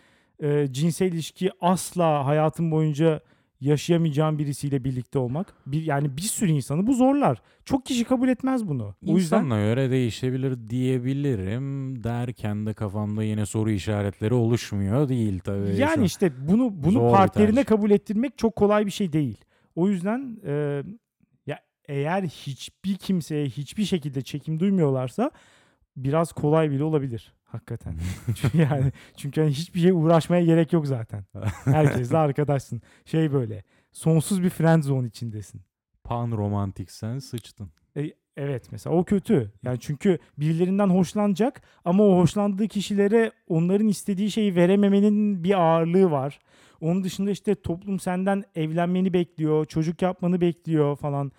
e, 0.43 0.67
cinsel 0.71 1.13
ilişki 1.13 1.51
asla 1.61 2.27
hayatın 2.27 2.71
boyunca 2.71 3.21
yaşayamayacağın 3.61 4.39
birisiyle 4.39 4.85
birlikte 4.85 5.19
olmak? 5.19 5.55
Bir, 5.67 5.83
yani 5.83 6.17
bir 6.17 6.23
sürü 6.23 6.51
insanı 6.51 6.87
bu 6.87 6.95
zorlar. 6.95 7.43
Çok 7.65 7.87
kişi 7.87 8.05
kabul 8.05 8.29
etmez 8.29 8.69
bunu. 8.69 8.95
O 9.07 9.17
yüzden 9.17 9.37
İnsanla 9.45 9.57
göre 9.61 9.91
değişebilir 9.91 10.71
diyebilirim 10.71 12.05
derken 12.05 12.67
de 12.67 12.73
kafamda 12.75 13.23
yine 13.25 13.47
soru 13.47 13.71
işaretleri 13.71 14.35
oluşmuyor 14.35 15.09
değil 15.09 15.39
tabii. 15.41 15.73
şu 15.75 15.81
yani 15.81 16.05
işte 16.05 16.33
bunu 16.49 16.71
bunu 16.85 16.93
Zor 16.93 17.09
bir 17.09 17.13
partnerine 17.13 17.55
tercih. 17.55 17.69
kabul 17.69 17.91
ettirmek 17.91 18.39
çok 18.39 18.57
kolay 18.57 18.87
bir 18.87 18.91
şey 18.91 19.13
değil. 19.13 19.37
O 19.77 19.89
yüzden 19.89 20.37
e, 20.47 20.83
eğer 21.89 22.23
hiçbir 22.23 22.97
kimseye 22.97 23.47
hiçbir 23.47 23.85
şekilde 23.85 24.23
çekim 24.23 24.61
duymuyorlarsa 24.61 25.31
biraz 25.97 26.33
kolay 26.33 26.71
bile 26.71 26.85
olabilir 26.85 27.35
hakikaten. 27.45 27.95
çünkü 28.35 28.59
yani 28.59 28.93
çünkü 29.17 29.41
hani 29.41 29.51
hiçbir 29.51 29.81
şey 29.81 29.91
uğraşmaya 29.91 30.45
gerek 30.45 30.73
yok 30.73 30.87
zaten. 30.87 31.25
Herkesle 31.65 32.17
arkadaşsın. 32.17 32.83
Şey 33.05 33.33
böyle 33.33 33.65
sonsuz 33.93 34.43
bir 34.43 34.51
friend 34.51 34.83
zone 34.83 35.07
içindesin. 35.07 35.61
Pan 36.05 36.31
romantik 36.31 36.91
sen 36.91 37.19
sıçtın. 37.19 37.71
E, 37.97 38.13
evet 38.37 38.73
mesela 38.73 38.97
o 38.97 39.05
kötü. 39.05 39.53
Yani 39.63 39.81
çünkü 39.81 40.19
birilerinden 40.39 40.89
hoşlanacak 40.89 41.63
ama 41.85 42.05
o 42.05 42.19
hoşlandığı 42.19 42.69
kişilere 42.69 43.33
onların 43.49 43.89
istediği 43.89 44.31
şeyi 44.31 44.55
verememenin 44.55 45.45
bir 45.45 45.61
ağırlığı 45.61 46.11
var. 46.11 46.39
Onun 46.81 47.05
dışında 47.05 47.31
işte 47.31 47.55
toplum 47.55 48.01
senden 48.01 48.45
evlenmeni 48.55 49.13
bekliyor, 49.13 49.65
çocuk 49.65 50.03
yapmanı 50.03 50.41
bekliyor 50.41 50.97
falan. 50.97 51.33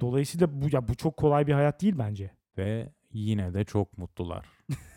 Dolayısıyla 0.00 0.62
bu 0.62 0.66
ya 0.72 0.88
bu 0.88 0.94
çok 0.94 1.16
kolay 1.16 1.46
bir 1.46 1.52
hayat 1.52 1.82
değil 1.82 1.94
bence. 1.98 2.30
Ve 2.58 2.92
yine 3.12 3.54
de 3.54 3.64
çok 3.64 3.98
mutlular. 3.98 4.46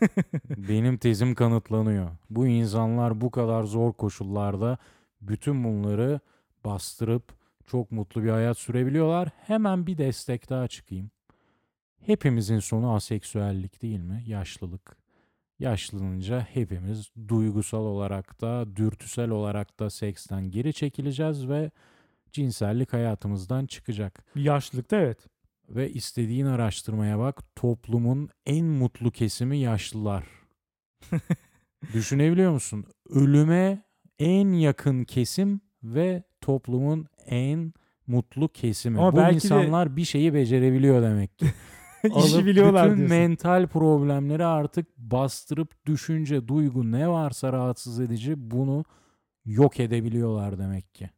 Benim 0.50 0.98
tezim 0.98 1.36
kanıtlanıyor. 1.36 2.10
Bu 2.30 2.48
insanlar 2.48 3.22
bu 3.22 3.32
kadar 3.32 3.64
zor 3.64 3.94
koşullarda 3.94 4.78
bütün 5.22 5.64
bunları 5.64 6.20
bastırıp 6.66 7.24
çok 7.66 7.92
mutlu 7.92 8.24
bir 8.24 8.30
hayat 8.30 8.58
sürebiliyorlar. 8.58 9.30
Hemen 9.38 9.88
bir 9.88 9.98
destek 9.98 10.50
daha 10.50 10.68
çıkayım. 10.68 11.12
Hepimizin 12.00 12.60
sonu 12.60 12.94
aseksüellik 12.94 13.82
değil 13.82 14.00
mi? 14.00 14.24
Yaşlılık. 14.28 14.98
Yaşlanınca 15.60 16.40
hepimiz 16.40 17.12
duygusal 17.28 17.86
olarak 17.86 18.42
da, 18.42 18.76
dürtüsel 18.76 19.30
olarak 19.30 19.80
da 19.80 19.90
seksten 19.90 20.52
geri 20.52 20.74
çekileceğiz 20.74 21.48
ve 21.50 21.72
cinsellik 22.34 22.94
hayatımızdan 22.94 23.66
çıkacak. 23.66 24.26
Yaşlılıkta 24.36 24.96
evet. 24.98 25.28
Ve 25.70 25.90
istediğin 25.92 26.46
araştırmaya 26.46 27.20
bak 27.20 27.56
toplumun 27.56 28.30
en 28.46 28.66
mutlu 28.66 29.12
kesimi 29.12 29.58
yaşlılar. 29.58 30.24
Düşünebiliyor 31.94 32.52
musun? 32.52 32.86
Ölüme 33.10 33.84
en 34.20 34.52
yakın 34.54 35.04
kesim 35.04 35.62
ve 35.84 36.24
toplumun 36.42 37.06
en 37.26 37.74
mutlu 38.08 38.48
kesimi. 38.50 39.00
Ama 39.00 39.14
Bu 39.14 39.18
belki 39.18 39.34
de- 39.34 39.36
insanlar 39.36 39.96
bir 39.96 40.06
şeyi 40.06 40.34
becerebiliyor 40.34 41.02
demek 41.02 41.40
ki. 41.40 41.46
İşi 42.04 42.14
Alıp 42.36 42.46
biliyorlar 42.46 42.86
bütün 42.86 42.98
diyorsun. 42.98 43.18
mental 43.18 43.68
problemleri 43.68 44.46
artık 44.46 44.98
bastırıp 44.98 45.86
düşünce, 45.86 46.48
duygu 46.48 46.92
ne 46.92 47.10
varsa 47.10 47.54
rahatsız 47.54 48.00
edici 48.00 48.34
bunu 48.52 48.84
yok 49.46 49.80
edebiliyorlar 49.80 50.60
demek 50.60 50.96
ki. 50.96 51.10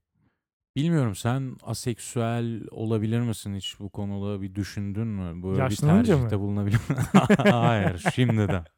Bilmiyorum 0.75 1.15
sen 1.15 1.55
aseksüel 1.63 2.61
olabilir 2.71 3.19
misin 3.19 3.55
hiç 3.55 3.79
bu 3.79 3.89
konuda 3.89 4.41
bir 4.41 4.55
düşündün 4.55 5.07
mü? 5.07 5.43
Böyle 5.43 5.55
bir 5.55 5.59
Yaşlanınca 5.61 6.13
mı? 6.13 6.19
tercihte 6.21 6.39
bulunabilir 6.39 6.77
Hayır 7.37 8.03
şimdiden. 8.15 8.63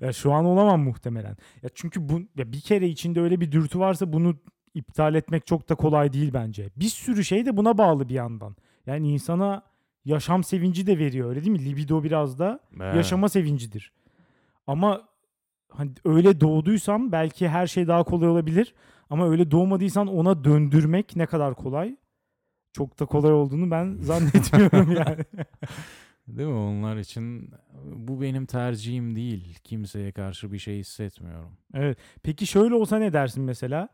Ya 0.00 0.12
şu 0.12 0.32
an 0.32 0.44
olamam 0.44 0.80
muhtemelen. 0.80 1.36
Ya 1.62 1.70
çünkü 1.74 2.08
bu 2.08 2.20
ya 2.36 2.52
bir 2.52 2.60
kere 2.60 2.88
içinde 2.88 3.20
öyle 3.20 3.40
bir 3.40 3.52
dürtü 3.52 3.78
varsa 3.78 4.12
bunu 4.12 4.36
iptal 4.74 5.14
etmek 5.14 5.46
çok 5.46 5.68
da 5.68 5.74
kolay 5.74 6.12
değil 6.12 6.30
bence. 6.34 6.70
Bir 6.76 6.88
sürü 6.88 7.24
şey 7.24 7.46
de 7.46 7.56
buna 7.56 7.78
bağlı 7.78 8.08
bir 8.08 8.14
yandan. 8.14 8.56
Yani 8.86 9.12
insana 9.12 9.62
yaşam 10.04 10.44
sevinci 10.44 10.86
de 10.86 10.98
veriyor 10.98 11.28
öyle 11.30 11.40
değil 11.40 11.50
mi? 11.52 11.64
Libido 11.64 12.02
biraz 12.04 12.38
da 12.38 12.60
Evet. 12.80 12.96
yaşama 12.96 13.28
sevincidir. 13.28 13.92
Ama 14.66 15.08
hani 15.68 15.90
öyle 16.04 16.40
doğduysam 16.40 17.12
belki 17.12 17.48
her 17.48 17.66
şey 17.66 17.88
daha 17.88 18.04
kolay 18.04 18.28
olabilir. 18.28 18.74
Ama 19.10 19.28
öyle 19.28 19.50
doğmadıysan 19.50 20.06
ona 20.06 20.44
döndürmek 20.44 21.16
ne 21.16 21.26
kadar 21.26 21.54
kolay? 21.54 21.96
Çok 22.72 23.00
da 23.00 23.06
kolay 23.06 23.32
olduğunu 23.32 23.70
ben 23.70 23.96
zannetmiyorum 24.00 24.92
yani. 24.92 25.24
Değil 26.28 26.48
mi? 26.48 26.54
Onlar 26.54 26.96
için 26.96 27.50
bu 27.84 28.20
benim 28.20 28.46
tercihim 28.46 29.16
değil. 29.16 29.58
Kimseye 29.64 30.12
karşı 30.12 30.52
bir 30.52 30.58
şey 30.58 30.78
hissetmiyorum. 30.78 31.52
Evet. 31.74 31.98
Peki 32.22 32.46
şöyle 32.46 32.74
olsa 32.74 32.98
ne 32.98 33.12
dersin 33.12 33.44
mesela? 33.44 33.88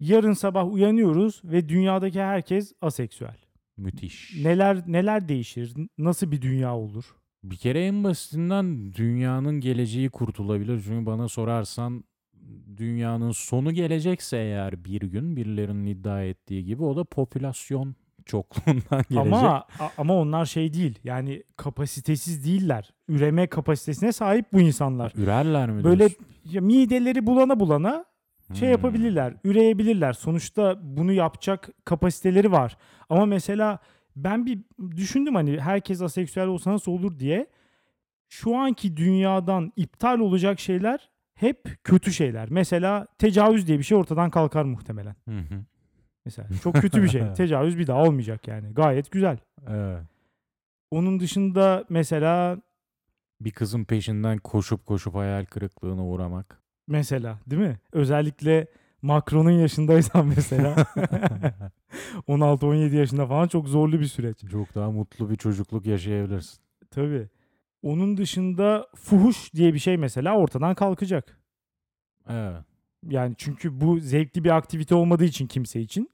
Yarın 0.00 0.32
sabah 0.32 0.72
uyanıyoruz 0.72 1.40
ve 1.44 1.68
dünyadaki 1.68 2.20
herkes 2.22 2.72
aseksüel. 2.80 3.36
Müthiş. 3.76 4.36
Neler 4.44 4.82
neler 4.86 5.28
değişir? 5.28 5.74
Nasıl 5.98 6.30
bir 6.30 6.42
dünya 6.42 6.76
olur? 6.76 7.04
Bir 7.44 7.56
kere 7.56 7.84
en 7.86 8.04
basitinden 8.04 8.94
dünyanın 8.94 9.60
geleceği 9.60 10.08
kurtulabilir. 10.10 10.82
Çünkü 10.86 11.06
bana 11.06 11.28
sorarsan 11.28 12.04
dünyanın 12.76 13.30
sonu 13.32 13.72
gelecekse 13.72 14.36
eğer 14.36 14.84
bir 14.84 15.00
gün 15.00 15.36
birilerinin 15.36 15.86
iddia 15.86 16.22
ettiği 16.22 16.64
gibi 16.64 16.82
o 16.84 16.96
da 16.96 17.04
popülasyon 17.04 17.94
çokluğundan 18.26 19.04
gelecek. 19.10 19.32
Ama 19.32 19.64
ama 19.98 20.14
onlar 20.14 20.44
şey 20.46 20.72
değil. 20.72 20.98
Yani 21.04 21.42
kapasitesiz 21.56 22.44
değiller. 22.44 22.90
Üreme 23.08 23.46
kapasitesine 23.46 24.12
sahip 24.12 24.52
bu 24.52 24.60
insanlar. 24.60 25.12
Ürerler 25.16 25.70
mi 25.70 25.84
Böyle 25.84 25.98
diyorsun? 25.98 26.26
ya 26.44 26.60
mideleri 26.60 27.26
bulana 27.26 27.60
bulana 27.60 28.04
şey 28.54 28.60
Hmm. 28.68 28.72
yapabilirler. 28.72 29.34
Üreyebilirler. 29.44 30.12
Sonuçta 30.12 30.78
bunu 30.82 31.12
yapacak 31.12 31.68
kapasiteleri 31.84 32.52
var. 32.52 32.76
Ama 33.08 33.26
mesela 33.26 33.78
Ben 34.24 34.46
bir 34.46 34.58
düşündüm 34.96 35.34
hani 35.34 35.60
herkes 35.60 36.02
aseksüel 36.02 36.46
olsa 36.46 36.72
nasıl 36.72 36.92
olur 36.92 37.18
diye. 37.18 37.46
Şu 38.28 38.56
anki 38.56 38.96
dünyadan 38.96 39.72
iptal 39.76 40.18
olacak 40.18 40.60
şeyler 40.60 41.10
hep 41.34 41.84
kötü 41.84 42.12
şeyler. 42.12 42.50
Mesela 42.50 43.06
tecavüz 43.18 43.66
diye 43.66 43.78
bir 43.78 43.84
şey 43.84 43.98
ortadan 43.98 44.30
kalkar 44.30 44.64
muhtemelen. 44.64 45.16
Hı 45.28 45.38
hı. 45.38 45.64
Mesela 46.24 46.48
çok 46.62 46.74
kötü 46.74 47.02
bir 47.02 47.08
şey. 47.08 47.32
Tecavüz 47.36 47.78
bir 47.78 47.86
daha 47.86 48.02
olmayacak 48.02 48.48
yani. 48.48 48.74
Gayet 48.74 49.10
güzel. 49.10 49.38
Evet. 49.68 50.02
Onun 50.90 51.20
dışında 51.20 51.84
mesela 51.88 52.58
Bir 53.40 53.50
kızın 53.50 53.84
peşinden 53.84 54.38
koşup 54.38 54.86
koşup 54.86 55.14
hayal 55.14 55.44
kırıklığına 55.44 56.04
uğramak. 56.06 56.62
mesela 56.86 57.38
değil 57.46 57.62
mi? 57.62 57.78
Özellikle 57.92 58.66
Macron'un 59.02 59.50
yaşındaysan 59.50 60.26
mesela 60.36 60.74
16-17 62.28 62.94
yaşında 62.96 63.26
falan 63.26 63.48
çok 63.48 63.68
zorlu 63.68 64.00
bir 64.00 64.06
süreç. 64.06 64.38
Çok 64.50 64.74
daha 64.74 64.90
mutlu 64.90 65.30
bir 65.30 65.36
çocukluk 65.36 65.86
yaşayabilirsin. 65.86 66.60
Tabii. 66.90 67.28
Onun 67.82 68.16
dışında 68.16 68.86
fuhuş 68.96 69.54
diye 69.54 69.74
bir 69.74 69.78
şey 69.78 69.96
mesela 69.96 70.36
ortadan 70.36 70.74
kalkacak. 70.74 71.40
Evet. 72.28 72.64
Yani 73.08 73.34
çünkü 73.38 73.80
bu 73.80 73.98
zevkli 74.00 74.44
bir 74.44 74.50
aktivite 74.50 74.94
olmadığı 74.94 75.24
için 75.24 75.46
kimse 75.46 75.80
için 75.80 76.10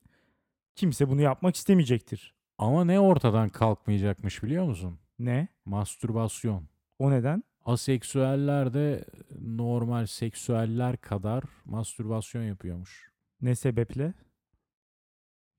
kimse 0.74 1.08
bunu 1.08 1.20
yapmak 1.20 1.56
istemeyecektir. 1.56 2.34
Ama 2.58 2.84
ne 2.84 3.00
ortadan 3.00 3.48
kalkmayacakmış 3.48 4.42
biliyor 4.42 4.64
musun? 4.64 4.98
Ne? 5.18 5.48
Mastürbasyon. 5.64 6.68
O 6.98 7.10
neden? 7.10 7.42
Aseksüeller 7.64 8.74
de 8.74 9.04
normal 9.40 10.06
seksüeller 10.06 10.96
kadar 10.96 11.44
mastürbasyon 11.64 12.42
yapıyormuş. 12.42 13.10
Ne 13.42 13.54
sebeple? 13.54 14.14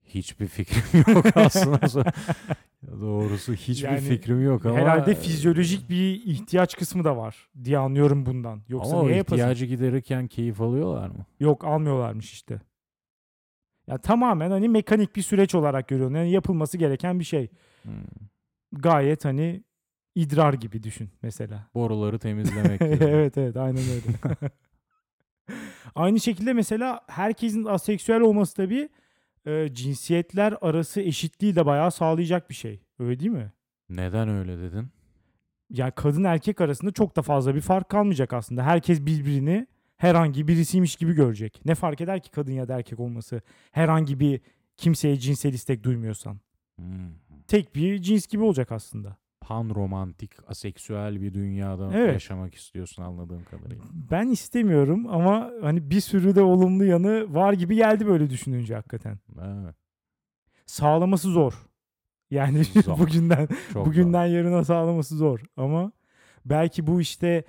Hiçbir 0.03 0.47
fikrim 0.47 1.13
yok 1.13 1.25
aslında. 1.38 2.13
Doğrusu 3.01 3.53
hiçbir 3.53 3.88
Yani 3.88 4.00
fikrim 4.00 4.43
yok 4.43 4.65
ama 4.65 4.77
Herhalde 4.77 5.15
fizyolojik 5.15 5.89
bir 5.89 6.21
ihtiyaç 6.25 6.77
kısmı 6.77 7.03
da 7.03 7.17
var 7.17 7.50
diye 7.63 7.77
anlıyorum 7.77 8.25
bundan. 8.25 8.62
Yoksa 8.67 8.93
ama 8.97 9.03
niye 9.03 9.17
yapasın? 9.17 9.35
ihtiyacı 9.35 9.65
giderirken 9.65 10.27
keyif 10.27 10.62
alıyorlar 10.62 11.09
mı? 11.09 11.25
Yok 11.39 11.65
almıyorlarmış 11.65 12.33
işte. 12.33 12.62
Ya 13.88 13.97
tamamen 13.97 14.51
hani 14.51 14.69
mekanik 14.69 15.15
bir 15.15 15.21
süreç 15.21 15.55
olarak 15.55 15.88
görüyorum. 15.88 16.15
Yani 16.15 16.31
yapılması 16.31 16.77
gereken 16.77 17.19
bir 17.19 17.25
şey. 17.25 17.50
Hmm. 17.83 17.93
Gayet 18.71 19.25
hani 19.25 19.63
idrar 20.15 20.53
gibi 20.53 20.84
düşün 20.84 21.10
mesela. 21.22 21.67
Boruları 21.74 22.19
temizlemek 22.19 22.79
gibi. 22.91 23.03
evet 23.03 23.38
evet 23.38 23.57
aynen 23.57 23.84
öyle. 23.84 24.50
Aynı 25.95 26.19
şekilde 26.19 26.53
mesela 26.53 27.01
herkesin 27.07 27.65
aseksüel 27.65 28.22
olması 28.22 28.55
tabii 28.55 28.89
e, 29.45 29.74
cinsiyetler 29.74 30.53
arası 30.62 31.01
eşitliği 31.01 31.55
de 31.55 31.65
bayağı 31.65 31.91
sağlayacak 31.91 32.50
bir 32.50 32.55
şey. 32.55 32.81
Öyle 33.00 33.19
değil 33.19 33.31
mi? 33.31 33.51
Neden 33.89 34.29
öyle 34.29 34.57
dedin? 34.62 34.88
Yani 35.69 35.91
kadın 35.95 36.24
erkek 36.24 36.62
arasında 36.62 36.91
çok 36.91 37.15
da 37.15 37.22
fazla 37.22 37.55
bir 37.55 37.62
fark 37.62 37.89
kalmayacak 37.89 38.34
aslında. 38.34 38.63
Herkes 38.63 39.01
birbirini 39.05 39.67
herhangi 39.98 40.48
birisiymiş 40.48 40.95
gibi 40.95 41.13
görecek. 41.13 41.62
Ne 41.65 41.75
fark 41.75 42.01
eder 42.01 42.22
ki 42.24 42.31
kadın 42.31 42.51
ya 42.51 42.67
da 42.67 42.75
erkek 42.77 43.00
olması? 43.00 43.41
Herhangi 43.72 44.19
bir 44.19 44.41
kimseye 44.77 45.17
cinsel 45.17 45.53
istek 45.53 45.84
duymuyorsan. 45.84 46.39
Hmm. 46.75 46.86
Tek 47.48 47.75
bir 47.75 48.01
cins 48.01 48.27
gibi 48.27 48.43
olacak 48.43 48.72
aslında. 48.72 49.17
Pan 49.47 49.69
romantik, 49.75 50.31
aseksüel 50.47 51.21
bir 51.21 51.33
dünyada 51.33 51.91
Evet. 51.93 52.13
yaşamak 52.13 52.55
istiyorsun 52.55 53.03
anladığım 53.03 53.43
kadarıyla. 53.43 53.83
Ben 54.11 54.27
istemiyorum 54.27 55.07
ama 55.07 55.51
hani 55.61 55.89
bir 55.89 56.01
sürü 56.01 56.35
de 56.35 56.41
olumlu 56.41 56.85
yanı 56.85 57.33
var 57.33 57.53
gibi 57.53 57.75
geldi 57.75 58.07
böyle 58.07 58.29
düşününce 58.29 58.75
hakikaten. 58.75 59.19
Evet. 59.41 59.75
Sağlaması 60.65 61.29
zor. 61.29 61.53
Yani 62.31 62.63
Zor. 62.63 62.99
bugünden 62.99 63.47
Çok 63.73 63.85
bugünden 63.85 64.25
yarına 64.25 64.63
sağlaması 64.63 65.15
zor 65.15 65.39
ama 65.57 65.91
belki 66.45 66.87
bu 66.87 67.01
işte 67.01 67.43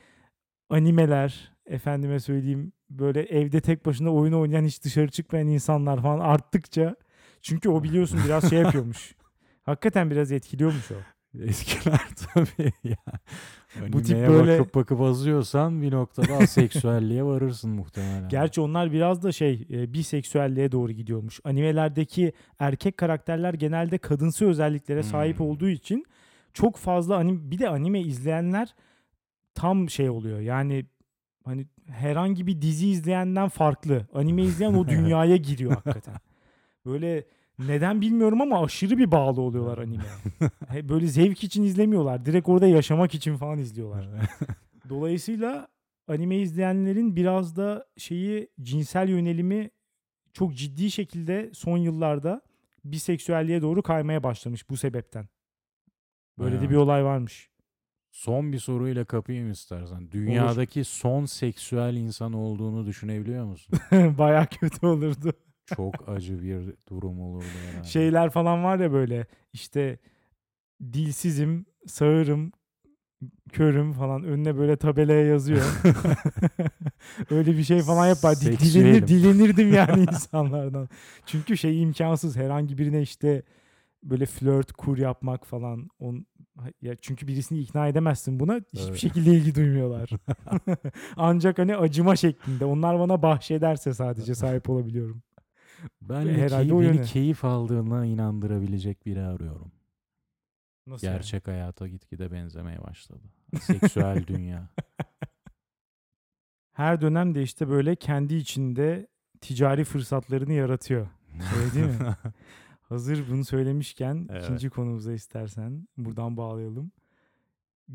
animeler 0.71 1.53
efendime 1.67 2.21
söyleyeyim 2.21 2.73
böyle 2.91 3.23
evde 3.23 3.61
tek 3.61 3.87
başına 3.87 4.15
oyun 4.15 4.33
oynayan 4.33 4.65
hiç 4.65 4.85
dışarı 4.85 5.09
çıkmayan 5.09 5.49
insanlar 5.49 6.03
falan 6.03 6.19
arttıkça 6.21 6.97
çünkü 7.43 7.69
o 7.69 7.83
biliyorsun 7.83 8.21
biraz 8.27 8.51
şey 8.51 8.59
yapıyormuş. 8.59 9.15
Hakikaten 9.63 10.11
biraz 10.11 10.33
etkiliyormuş 10.33 10.91
o. 10.91 10.95
Eskiler 11.45 12.01
tabii 12.35 12.73
ya. 12.85 12.97
Bu 13.93 14.03
tip 14.03 14.17
böyle- 14.17 14.59
bakıp 14.59 14.75
bakıp 14.75 15.01
azıyorsan 15.01 15.83
bir 15.83 15.93
noktada 15.93 16.37
aseksüelliğe 16.43 17.25
varırsın 17.25 17.71
muhtemelen. 17.71 18.29
Gerçi 18.29 18.61
onlar 18.61 18.93
biraz 18.93 19.23
da 19.23 19.33
şey 19.33 19.67
e, 19.71 19.93
biseksüelliğe 19.93 20.73
doğru 20.73 20.93
gidiyormuş. 20.93 21.41
Animelerdeki 21.45 22.33
erkek 22.59 22.97
karakterler 22.97 23.55
genelde 23.55 23.99
kadınsı 23.99 24.47
özelliklere 24.47 25.03
sahip 25.03 25.39
Hmm. 25.39 25.47
olduğu 25.47 25.69
için 25.69 26.05
çok 26.53 26.77
fazla 26.77 27.17
anim 27.17 27.51
bir 27.51 27.59
de 27.59 27.69
anime 27.69 28.01
izleyenler 28.01 28.75
tam 29.55 29.91
şey 29.91 30.11
oluyor. 30.11 30.41
Yani 30.41 30.87
hani 31.45 31.67
herhangi 31.87 32.47
bir 32.47 32.63
dizi 32.63 32.89
izleyenden 32.89 33.49
farklı. 33.49 34.07
Anime 34.15 34.43
izleyen 34.43 34.75
o 34.75 34.89
dünyaya 34.89 35.37
giriyor 35.37 35.73
hakikaten. 35.73 36.15
Böyle 36.87 37.25
neden 37.59 38.01
bilmiyorum 38.01 38.41
ama 38.41 38.65
aşırı 38.65 38.99
bir 38.99 39.11
bağlı 39.11 39.41
oluyorlar 39.41 39.79
animeye. 39.79 40.11
He, 40.69 40.89
Böyle 40.89 41.07
zevk 41.07 41.45
için 41.45 41.63
izlemiyorlar. 41.63 42.27
Direkt 42.27 42.49
orada 42.49 42.67
yaşamak 42.67 43.15
için 43.15 43.37
falan 43.37 43.59
izliyorlar. 43.59 44.09
Dolayısıyla 44.89 45.69
anime 46.09 46.37
izleyenlerin 46.37 47.17
biraz 47.17 47.57
da 47.57 47.87
şeyi 47.97 48.49
cinsel 48.63 49.09
yönelimi 49.09 49.71
çok 50.33 50.55
ciddi 50.55 50.91
şekilde 50.91 51.51
son 51.55 51.77
yıllarda 51.77 52.43
biseksüelliğe 52.85 53.63
doğru 53.63 53.83
kaymaya 53.83 54.23
başlamış 54.23 54.71
bu 54.71 54.77
sebepten. 54.77 55.29
Böyle 56.39 56.61
de 56.61 56.71
bir 56.71 56.75
olay 56.77 57.05
varmış. 57.05 57.51
Son 58.11 58.53
bir 58.53 58.59
soruyla 58.59 59.05
kapayım 59.05 59.51
istersen. 59.51 60.11
Dünyadaki 60.11 60.85
son 60.85 61.25
seksüel 61.25 61.95
insan 61.95 62.33
olduğunu 62.33 62.87
düşünebiliyor 62.87 63.45
musun? 63.45 63.79
Baya 64.19 64.47
kötü 64.47 64.87
olurdu. 64.87 65.33
Çok 65.77 66.09
acı 66.09 66.43
bir 66.43 66.75
durum 66.89 67.21
olurdu 67.21 67.45
herhalde. 67.71 67.89
Şeyler 67.89 68.31
falan 68.31 68.65
var 68.65 68.79
ya 68.79 68.93
böyle 68.93 69.27
işte 69.53 69.99
dilsizim, 70.93 71.67
sağırım, 71.87 72.53
körüm 73.53 73.93
falan 73.93 74.25
önüne 74.25 74.57
böyle 74.57 74.77
tabelaya 74.77 75.27
yazıyor. 75.27 75.65
Öyle 77.31 77.57
bir 77.57 77.65
şey 77.65 77.81
falan 77.83 78.07
yapar. 78.07 78.37
Di- 78.41 78.59
Dilenir, 78.59 79.07
dilenirdim 79.07 79.73
yani 79.75 80.03
insanlardan. 80.13 80.89
Çünkü 81.27 81.57
şey 81.57 81.83
imkansız 81.83 82.37
herhangi 82.37 82.79
birine 82.79 83.03
işte 83.03 83.43
böyle 84.03 84.27
flört, 84.27 84.73
kur 84.73 84.99
yapmak 84.99 85.47
falan. 85.47 85.89
On, 85.99 86.27
ya 86.83 86.97
çünkü 86.97 87.27
birisini 87.27 87.59
ikna 87.59 87.89
edemezsin 87.89 88.41
buna. 88.41 88.61
Hiçbir 88.73 88.89
Evet. 88.89 88.99
şekilde 88.99 89.31
ilgi 89.31 89.55
duymuyorlar. 89.55 90.11
Ancak 91.17 91.59
hani 91.59 91.77
acıma 91.77 92.17
şeklinde. 92.17 92.65
Onlar 92.65 92.99
bana 92.99 93.23
bahşederse 93.23 93.95
sadece 93.95 94.35
sahip 94.35 94.71
olabiliyorum. 94.71 95.23
Ben 96.03 96.27
herhalde 96.29 96.69
key- 96.69 96.73
o 96.75 96.81
beni 96.81 96.87
yöne. 96.97 97.03
keyif 97.03 97.45
aldığına 97.45 98.07
inandırabilecek 98.07 99.07
biri 99.07 99.23
arıyorum. 99.23 99.73
Nasıl 100.87 101.07
yani? 101.07 101.15
Gerçek 101.17 101.47
hayata 101.49 101.89
gitgide 101.89 102.31
benzemeye 102.33 102.83
başladı. 102.83 103.23
Seksüel 103.61 104.27
dünya. 104.27 104.69
Her 106.73 107.01
dönem 107.01 107.35
de 107.35 107.43
işte 107.43 107.69
böyle 107.69 107.97
kendi 107.97 108.35
içinde 108.35 109.07
ticari 109.41 109.85
fırsatlarını 109.85 110.53
yaratıyor. 110.53 111.09
Öyle 111.59 111.75
değil 111.75 112.01
mi? 112.01 112.17
Hazır 112.89 113.29
bunu 113.31 113.45
söylemişken 113.45 114.27
Evet. 114.31 114.45
ikinci 114.45 114.71
konumuza 114.71 115.13
istersen 115.13 115.89
buradan 115.97 116.37
bağlayalım. 116.37 116.93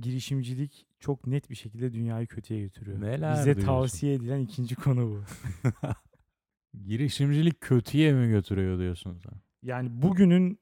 Girişimcilik 0.02 0.88
çok 1.00 1.28
net 1.28 1.50
bir 1.50 1.56
şekilde 1.56 1.94
dünyayı 1.94 2.28
kötüye 2.28 2.62
götürüyor. 2.62 3.02
Neler 3.02 3.34
Bize 3.34 3.46
diyorsun? 3.46 3.66
tavsiye 3.66 4.14
edilen 4.14 4.40
ikinci 4.40 4.76
konu 4.76 5.10
bu. 5.10 5.24
Girişimcilik 6.92 7.62
kötüye 7.62 8.14
mi 8.14 8.30
götürüyor 8.30 8.80
diyorsun 8.80 9.20
sen? 9.24 9.34
Yani 9.64 10.02
bugünün 10.02 10.60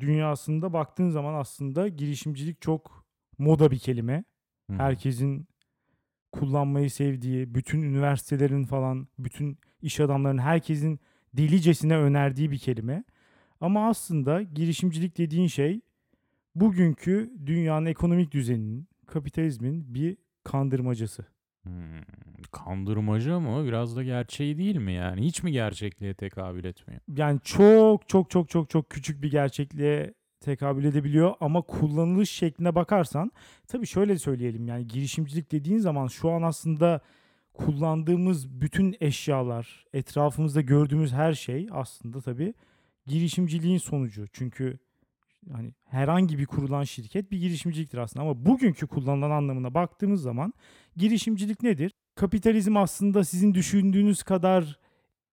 dünyasında 0.00 0.72
baktığın 0.72 1.10
zaman 1.10 1.34
aslında 1.34 1.88
girişimcilik 1.88 2.60
çok 2.60 3.06
moda 3.38 3.70
bir 3.70 3.78
kelime. 3.78 4.24
Hı. 4.70 4.76
Herkesin 4.76 5.48
kullanmayı 6.32 6.90
sevdiği, 6.90 7.54
bütün 7.54 7.82
üniversitelerin 7.82 8.64
falan, 8.64 9.08
bütün 9.18 9.58
iş 9.80 10.00
adamlarının 10.00 10.42
herkesin 10.42 11.00
delicesine 11.34 11.96
önerdiği 11.96 12.50
bir 12.50 12.58
kelime. 12.58 13.04
Ama 13.60 13.88
aslında 13.88 14.42
girişimcilik 14.42 15.18
dediğin 15.18 15.46
şey 15.46 15.80
bugünkü 16.54 17.32
dünyanın 17.46 17.86
ekonomik 17.86 18.32
düzeninin, 18.32 18.88
kapitalizmin 19.06 19.94
bir 19.94 20.16
kandırmacası. 20.44 21.26
Hmm, 21.62 22.00
Kandırmacı 22.52 23.34
ama 23.34 23.64
biraz 23.64 23.96
da 23.96 24.02
gerçeği 24.02 24.58
değil 24.58 24.76
mi 24.76 24.92
yani? 24.92 25.22
Hiç 25.22 25.42
mi 25.42 25.52
gerçekliğe 25.52 26.14
tekabül 26.14 26.64
etmiyor? 26.64 27.00
Yani 27.16 27.40
çok 27.44 28.08
çok 28.08 28.30
çok 28.30 28.48
çok 28.48 28.70
çok 28.70 28.90
küçük 28.90 29.22
bir 29.22 29.30
gerçekliğe 29.30 30.14
tekabül 30.40 30.84
edebiliyor 30.84 31.34
ama 31.40 31.62
kullanılış 31.62 32.30
şekline 32.30 32.74
bakarsan 32.74 33.32
tabii 33.68 33.86
şöyle 33.86 34.18
söyleyelim 34.18 34.68
yani 34.68 34.86
girişimcilik 34.86 35.52
dediğin 35.52 35.78
zaman 35.78 36.06
şu 36.06 36.30
an 36.30 36.42
aslında 36.42 37.00
kullandığımız 37.54 38.60
bütün 38.60 38.96
eşyalar, 39.00 39.84
etrafımızda 39.92 40.60
gördüğümüz 40.60 41.12
her 41.12 41.32
şey 41.32 41.68
aslında 41.70 42.20
tabii 42.20 42.54
girişimciliğin 43.06 43.78
sonucu. 43.78 44.26
Çünkü 44.32 44.78
Hani 45.52 45.74
herhangi 45.84 46.38
bir 46.38 46.46
kurulan 46.46 46.84
şirket 46.84 47.30
bir 47.32 47.38
girişimciliktir 47.38 47.98
aslında 47.98 48.24
ama 48.24 48.46
bugünkü 48.46 48.86
kullanılan 48.86 49.30
anlamına 49.30 49.74
baktığımız 49.74 50.22
zaman 50.22 50.52
girişimcilik 50.96 51.62
nedir? 51.62 51.92
Kapitalizm 52.14 52.76
aslında 52.76 53.24
sizin 53.24 53.54
düşündüğünüz 53.54 54.22
kadar 54.22 54.78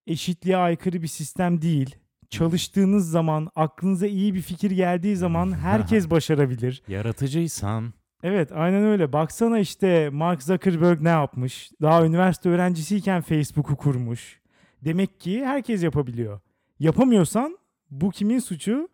eşitliğe 0.08 0.58
aykırı 0.58 1.02
bir 1.02 1.08
sistem 1.08 1.62
değil. 1.62 1.96
Çalıştığınız 2.30 3.12
zaman, 3.12 3.50
aklınıza 3.56 4.08
iyi 4.08 4.34
bir 4.34 4.42
fikir 4.42 4.72
geldiği 4.72 5.16
zaman 5.16 5.52
herkes 5.62 6.10
başarabilir. 6.10 6.84
Yaratıcıysan 6.88 7.94
Evet 8.24 8.52
aynen 8.52 8.84
öyle. 8.84 9.14
Baksana 9.14 9.60
işte 9.60 10.10
Mark 10.10 10.44
Zuckerberg 10.44 11.02
ne 11.02 11.10
yapmış? 11.10 11.72
Daha 11.82 12.06
üniversite 12.06 12.50
öğrencisiyken 12.50 13.22
Facebook'u 13.22 13.76
kurmuş. 13.76 14.40
Demek 14.86 15.20
ki 15.20 15.46
herkes 15.46 15.84
yapabiliyor. 15.84 16.40
Yapamıyorsan 16.80 17.58
bu 17.92 18.12
kimin 18.12 18.40
suçu? 18.40 18.90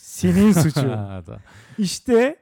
Senin 0.00 0.52
suçu. 0.62 0.98
İşte 1.78 2.36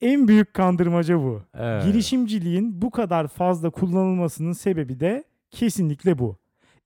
en 0.00 0.28
büyük 0.28 0.54
kandırmaca 0.54 1.18
bu. 1.18 1.42
evet. 1.54 1.84
Girişimciliğin 1.84 2.82
bu 2.82 2.90
kadar 2.90 3.28
fazla 3.28 3.70
kullanılmasının 3.70 4.52
sebebi 4.52 5.00
de 5.00 5.24
kesinlikle 5.50 6.18
bu. 6.18 6.38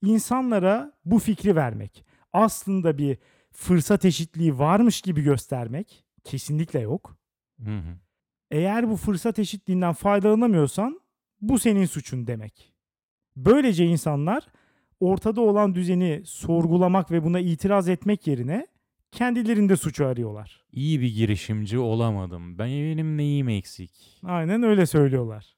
İnsanlara 0.03 0.93
bu 1.05 1.19
fikri 1.19 1.57
vermek. 1.57 2.05
Aslında 2.33 2.99
bir 2.99 3.19
fırsat 3.53 4.05
eşitliği 4.05 4.59
varmış 4.59 5.01
gibi 5.01 5.23
göstermek 5.23 6.05
kesinlikle 6.25 6.81
yok. 6.81 7.17
Hı 7.64 7.71
hı. 7.71 7.97
Eğer 8.51 8.91
bu 8.91 8.97
fırsat 8.97 9.38
eşitliğinden 9.38 9.93
faydalanamıyorsan 9.93 11.01
bu 11.41 11.59
senin 11.59 11.87
suçun 11.87 12.27
demek. 12.27 12.73
Böylece 13.37 13.85
insanlar 13.85 14.47
ortada 15.01 15.41
olan 15.41 15.75
düzeni 15.75 16.23
sorgulamak 16.25 17.11
ve 17.11 17.25
buna 17.25 17.41
itiraz 17.41 17.88
etmek 17.88 18.27
yerine 18.27 18.67
kendilerinde 19.12 19.77
suçu 19.77 20.07
arıyorlar. 20.07 20.64
İyi 20.73 21.01
bir 21.01 21.14
girişimci 21.14 21.79
olamadım. 21.79 22.59
Ben 22.59 22.68
benim 22.68 23.16
neyim 23.16 23.49
eksik? 23.49 24.21
Aynen 24.25 24.62
öyle 24.62 24.87
söylüyorlar. 24.87 25.57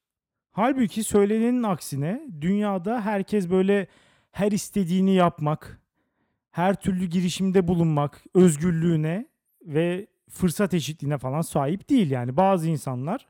Halbuki 0.50 1.04
söylenenin 1.04 1.62
aksine 1.62 2.28
dünyada 2.40 3.00
herkes 3.00 3.50
böyle 3.50 3.86
her 4.30 4.52
istediğini 4.52 5.14
yapmak, 5.14 5.80
her 6.50 6.80
türlü 6.80 7.06
girişimde 7.06 7.68
bulunmak, 7.68 8.24
özgürlüğüne 8.34 9.26
ve 9.62 10.06
fırsat 10.30 10.74
eşitliğine 10.74 11.18
falan 11.18 11.40
sahip 11.40 11.90
değil 11.90 12.10
yani. 12.10 12.36
Bazı 12.36 12.68
insanlar 12.68 13.26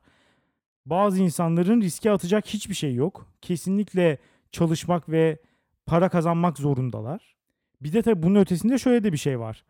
bazı 0.85 1.21
insanların 1.21 1.81
riske 1.81 2.11
atacak 2.11 2.47
hiçbir 2.47 2.73
şey 2.73 2.95
yok. 2.95 3.27
Kesinlikle 3.41 4.17
çalışmak 4.51 5.09
ve 5.09 5.39
para 5.85 6.09
kazanmak 6.09 6.57
zorundalar. 6.57 7.35
Bir 7.81 7.93
de 7.93 8.01
tabii 8.01 8.23
bunun 8.23 8.39
ötesinde 8.39 8.77
şöyle 8.77 9.03
de 9.03 9.11
bir 9.11 9.17
şey 9.17 9.39
var. 9.39 9.63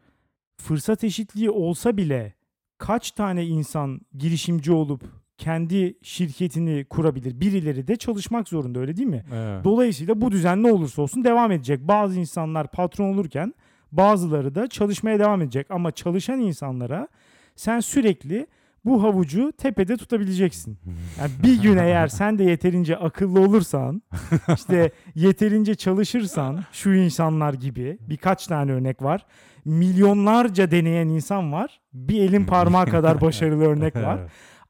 Fırsat 0.62 1.04
eşitliği 1.04 1.50
olsa 1.50 1.97
bile 1.97 2.34
kaç 2.78 3.12
tane 3.12 3.45
insan 3.45 4.02
girişimci 4.17 4.71
olup 4.71 5.04
kendi 5.38 5.97
şirketini 6.02 6.86
kurabilir? 6.89 7.39
Birileri 7.41 7.88
de 7.88 7.95
çalışmak 7.95 8.47
zorunda 8.50 8.80
öyle 8.80 8.97
değil 8.97 9.10
mi? 9.10 9.24
Evet. 9.34 9.63
Dolayısıyla 9.63 10.21
bu 10.21 10.32
düzen 10.32 10.63
ne 10.63 10.71
olursa 10.74 11.02
olsun 11.02 11.24
devam 11.24 11.52
edecek. 11.52 11.80
Bazı 11.88 12.19
insanlar 12.19 12.71
patron 12.71 13.13
olurken 13.13 13.54
bazıları 13.91 14.56
da 14.56 14.67
çalışmaya 14.67 15.19
devam 15.19 15.41
edecek. 15.41 15.67
Ama 15.69 15.91
çalışan 15.91 16.39
insanlara 16.39 17.08
sen 17.56 17.80
sürekli 17.80 18.47
bu 18.86 19.04
havucu 19.04 19.52
tepede 19.58 19.97
tutabileceksin. 19.97 20.78
Yani 21.19 21.32
bir 21.43 21.62
gün 21.62 21.78
eğer 21.78 22.08
sen 22.19 22.38
de 22.39 22.43
yeterince 22.43 22.97
akıllı 22.97 23.39
olursan, 23.39 24.02
işte 24.56 24.91
yeterince 25.15 25.76
çalışırsan 25.76 26.63
şu 26.71 26.93
insanlar 26.93 27.54
gibi 27.54 27.97
birkaç 28.10 28.47
tane 28.47 28.71
örnek 28.71 29.02
var. 29.02 29.26
Milyonlarca 29.65 30.71
deneyen 30.71 31.08
insan 31.08 31.54
var. 31.54 31.82
Bir 31.93 32.21
elin 32.21 32.45
parmağı 32.45 32.86
kadar 32.95 33.21
başarılı 33.21 33.63
örnek 33.63 33.95
var. 33.95 34.19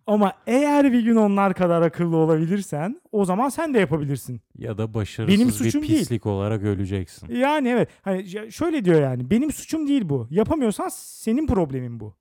Ama 0.08 0.34
eğer 0.48 0.94
bir 0.94 1.02
gün 1.04 1.16
onlar 1.16 1.54
kadar 1.54 1.82
akıllı 1.82 2.16
olabilirsen 2.18 3.02
o 3.12 3.26
zaman 3.26 3.50
sen 3.50 3.74
de 3.74 3.80
yapabilirsin. 3.80 4.42
ya 4.58 4.78
da 4.78 4.94
başarısız 4.94 5.36
Benim 5.40 5.48
bir 5.48 5.54
suçum 5.54 5.82
değil. 5.82 6.00
pislik 6.00 6.26
olarak 6.26 6.64
öleceksin. 6.64 7.36
Yani 7.36 7.68
evet. 7.68 7.90
Hani 8.02 8.52
şöyle 8.52 8.86
diyor 8.86 9.02
yani. 9.02 9.30
Benim 9.30 9.52
suçum 9.52 9.88
değil 9.88 10.10
bu. 10.10 10.28
Yapamıyorsan 10.32 10.90
senin 10.94 11.48
problemin 11.48 12.00
bu. 12.00 12.16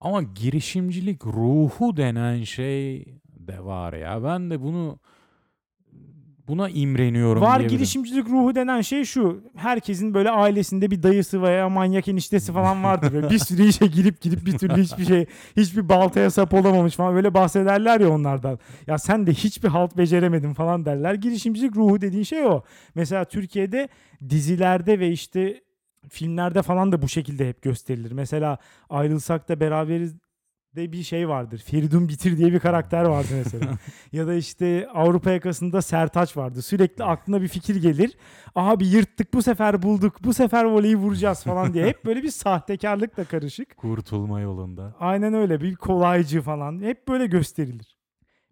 Ama 0.00 0.22
girişimcilik 0.22 1.26
ruhu 1.26 1.96
denen 1.96 2.42
şey 2.42 3.04
de 3.26 3.64
var 3.64 3.92
ya. 3.92 4.24
Ben 4.24 4.50
de 4.50 4.62
bunu 4.62 4.98
buna 6.48 6.68
imreniyorum 6.68 7.42
Var 7.42 7.58
diyebilirim. 7.58 7.78
girişimcilik 7.78 8.28
ruhu 8.28 8.54
denen 8.54 8.80
şey 8.80 9.04
şu. 9.04 9.40
Herkesin 9.56 10.14
böyle 10.14 10.30
ailesinde 10.30 10.90
bir 10.90 11.02
dayısı 11.02 11.42
veya 11.42 11.68
manyak 11.68 12.08
eniştesi 12.08 12.52
falan 12.52 12.84
vardır. 12.84 13.12
Böyle 13.12 13.30
bir 13.30 13.38
sürü 13.38 13.62
işe 13.62 13.86
girip 13.86 14.20
girip 14.20 14.46
bir 14.46 14.58
türlü 14.58 14.82
hiçbir 14.82 15.04
şey, 15.04 15.26
hiçbir 15.56 15.88
baltaya 15.88 16.30
sap 16.30 16.54
olamamış 16.54 16.94
falan. 16.94 17.14
Böyle 17.14 17.34
bahsederler 17.34 18.00
ya 18.00 18.10
onlardan. 18.10 18.58
Ya 18.86 18.98
sen 18.98 19.26
de 19.26 19.32
hiçbir 19.32 19.68
halt 19.68 19.96
beceremedin 19.96 20.54
falan 20.54 20.84
derler. 20.84 21.14
Girişimcilik 21.14 21.76
ruhu 21.76 22.00
dediğin 22.00 22.22
şey 22.24 22.46
o. 22.46 22.62
Mesela 22.94 23.24
Türkiye'de 23.24 23.88
dizilerde 24.28 25.00
ve 25.00 25.10
işte 25.10 25.60
filmlerde 26.08 26.62
falan 26.62 26.92
da 26.92 27.02
bu 27.02 27.08
şekilde 27.08 27.48
hep 27.48 27.62
gösterilir. 27.62 28.12
Mesela 28.12 28.58
ayrılsak 28.90 29.48
da 29.48 29.60
beraberiz 29.60 30.14
de 30.78 30.92
bir 30.92 31.02
şey 31.02 31.28
vardır. 31.28 31.62
Feridun 31.66 32.08
Bitir 32.08 32.36
diye 32.36 32.52
bir 32.52 32.58
karakter 32.58 33.04
vardı 33.04 33.28
mesela. 33.32 33.78
ya 34.12 34.26
da 34.26 34.34
işte 34.34 34.88
Avrupa 34.94 35.30
yakasında 35.30 35.82
Sertaç 35.82 36.36
vardı. 36.36 36.62
Sürekli 36.62 37.04
aklına 37.04 37.42
bir 37.42 37.48
fikir 37.48 37.76
gelir. 37.76 38.16
Abi 38.54 38.86
yırttık 38.86 39.34
bu 39.34 39.42
sefer 39.42 39.82
bulduk. 39.82 40.24
Bu 40.24 40.34
sefer 40.34 40.64
voleyi 40.64 40.96
vuracağız 40.96 41.44
falan 41.44 41.74
diye. 41.74 41.86
Hep 41.86 42.04
böyle 42.04 42.22
bir 42.22 42.30
sahtekarlıkla 42.30 43.24
karışık. 43.24 43.76
Kurtulma 43.76 44.40
yolunda. 44.40 44.96
Aynen 45.00 45.34
öyle 45.34 45.60
bir 45.60 45.74
kolaycı 45.74 46.42
falan. 46.42 46.82
Hep 46.82 47.08
böyle 47.08 47.26
gösterilir. 47.26 47.98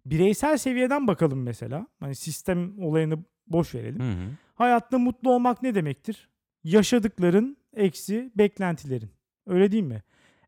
Bireysel 0.05 0.57
seviyeden 0.57 1.07
bakalım 1.07 1.43
mesela. 1.43 1.87
Hani 1.99 2.15
sistem 2.15 2.79
olayını 2.79 3.23
boş 3.47 3.75
verelim. 3.75 3.99
Hı 3.99 4.11
hı. 4.11 4.29
Hayatta 4.55 4.97
mutlu 4.99 5.31
olmak 5.31 5.63
ne 5.63 5.75
demektir? 5.75 6.29
Yaşadıkların 6.63 7.57
eksi 7.75 8.31
beklentilerin. 8.35 9.09
Öyle 9.47 9.71
değil 9.71 9.83
mi? 9.83 10.03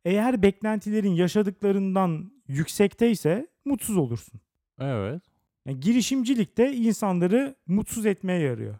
Eğer 0.10 0.41
beklentilerin 0.41 1.12
yaşadıklarından 1.12 2.32
yüksekteyse 2.48 3.48
mutsuz 3.65 3.98
olursun. 3.98 4.41
Evet. 4.80 5.22
Yani 5.65 5.80
girişimcilik 5.80 6.58
de 6.58 6.74
insanları 6.74 7.56
mutsuz 7.67 8.06
etmeye 8.06 8.39
yarıyor. 8.39 8.76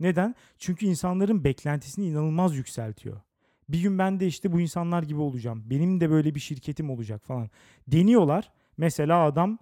Neden? 0.00 0.34
Çünkü 0.58 0.86
insanların 0.86 1.44
beklentisini 1.44 2.06
inanılmaz 2.06 2.56
yükseltiyor. 2.56 3.20
Bir 3.68 3.82
gün 3.82 3.98
ben 3.98 4.20
de 4.20 4.26
işte 4.26 4.52
bu 4.52 4.60
insanlar 4.60 5.02
gibi 5.02 5.20
olacağım. 5.20 5.62
Benim 5.66 6.00
de 6.00 6.10
böyle 6.10 6.34
bir 6.34 6.40
şirketim 6.40 6.90
olacak 6.90 7.24
falan. 7.24 7.50
Deniyorlar. 7.88 8.52
Mesela 8.76 9.24
adam 9.24 9.58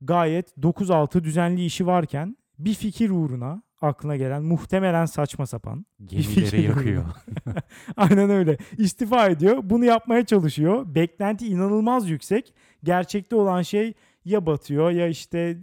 gayet 0.00 0.56
9-6 0.58 1.24
düzenli 1.24 1.64
işi 1.64 1.86
varken 1.86 2.36
bir 2.58 2.74
fikir 2.74 3.10
uğruna 3.10 3.62
aklına 3.80 4.16
gelen 4.16 4.42
muhtemelen 4.42 5.06
saçma 5.06 5.46
sapan 5.46 5.86
Gemileri 6.04 6.62
yakıyor. 6.66 7.04
Aynen 7.96 8.30
öyle. 8.30 8.56
İstifa 8.78 9.26
ediyor. 9.26 9.58
Bunu 9.62 9.84
yapmaya 9.84 10.26
çalışıyor. 10.26 10.94
Beklenti 10.94 11.46
inanılmaz 11.46 12.10
yüksek. 12.10 12.54
Gerçekte 12.84 13.36
olan 13.36 13.62
şey 13.62 13.94
ya 14.24 14.46
batıyor 14.46 14.90
ya 14.90 15.08
işte 15.08 15.58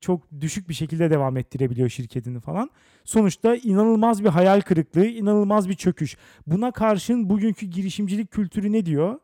çok 0.00 0.40
düşük 0.40 0.68
bir 0.68 0.74
şekilde 0.74 1.10
devam 1.10 1.36
ettirebiliyor 1.36 1.88
şirketini 1.88 2.40
falan. 2.40 2.70
Sonuçta 3.04 3.56
inanılmaz 3.56 4.24
bir 4.24 4.28
hayal 4.28 4.60
kırıklığı, 4.60 5.06
inanılmaz 5.06 5.68
bir 5.68 5.74
çöküş. 5.74 6.16
Buna 6.46 6.70
karşın 6.70 7.30
bugünkü 7.30 7.66
girişimcilik 7.66 8.30
kültürü 8.30 8.72
ne 8.72 8.86
diyor? 8.86 9.18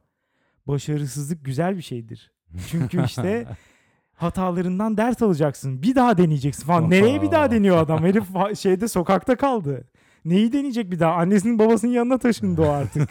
Başarısızlık 0.66 1.44
güzel 1.44 1.76
bir 1.76 1.82
şeydir. 1.82 2.32
Çünkü 2.70 3.04
işte 3.04 3.46
hatalarından 4.20 4.96
ders 4.96 5.22
alacaksın. 5.22 5.82
Bir 5.82 5.94
daha 5.94 6.18
deneyeceksin 6.18 6.66
falan. 6.66 6.90
Nereye 6.90 7.22
bir 7.22 7.30
daha 7.30 7.50
deniyor 7.50 7.76
adam? 7.76 8.04
Herif 8.04 8.24
şeyde 8.58 8.88
sokakta 8.88 9.36
kaldı. 9.36 9.84
Neyi 10.24 10.52
deneyecek 10.52 10.90
bir 10.90 11.00
daha? 11.00 11.14
Annesinin 11.14 11.58
babasının 11.58 11.92
yanına 11.92 12.18
taşındı 12.18 12.62
o 12.62 12.68
artık. 12.68 13.10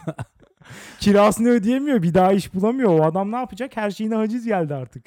Kirasını 0.99 1.49
ödeyemiyor. 1.49 2.01
Bir 2.01 2.13
daha 2.13 2.33
iş 2.33 2.53
bulamıyor. 2.53 2.99
O 2.99 3.03
adam 3.03 3.31
ne 3.31 3.35
yapacak? 3.35 3.77
Her 3.77 3.91
şeyine 3.91 4.15
haciz 4.15 4.45
geldi 4.45 4.75
artık. 4.75 5.05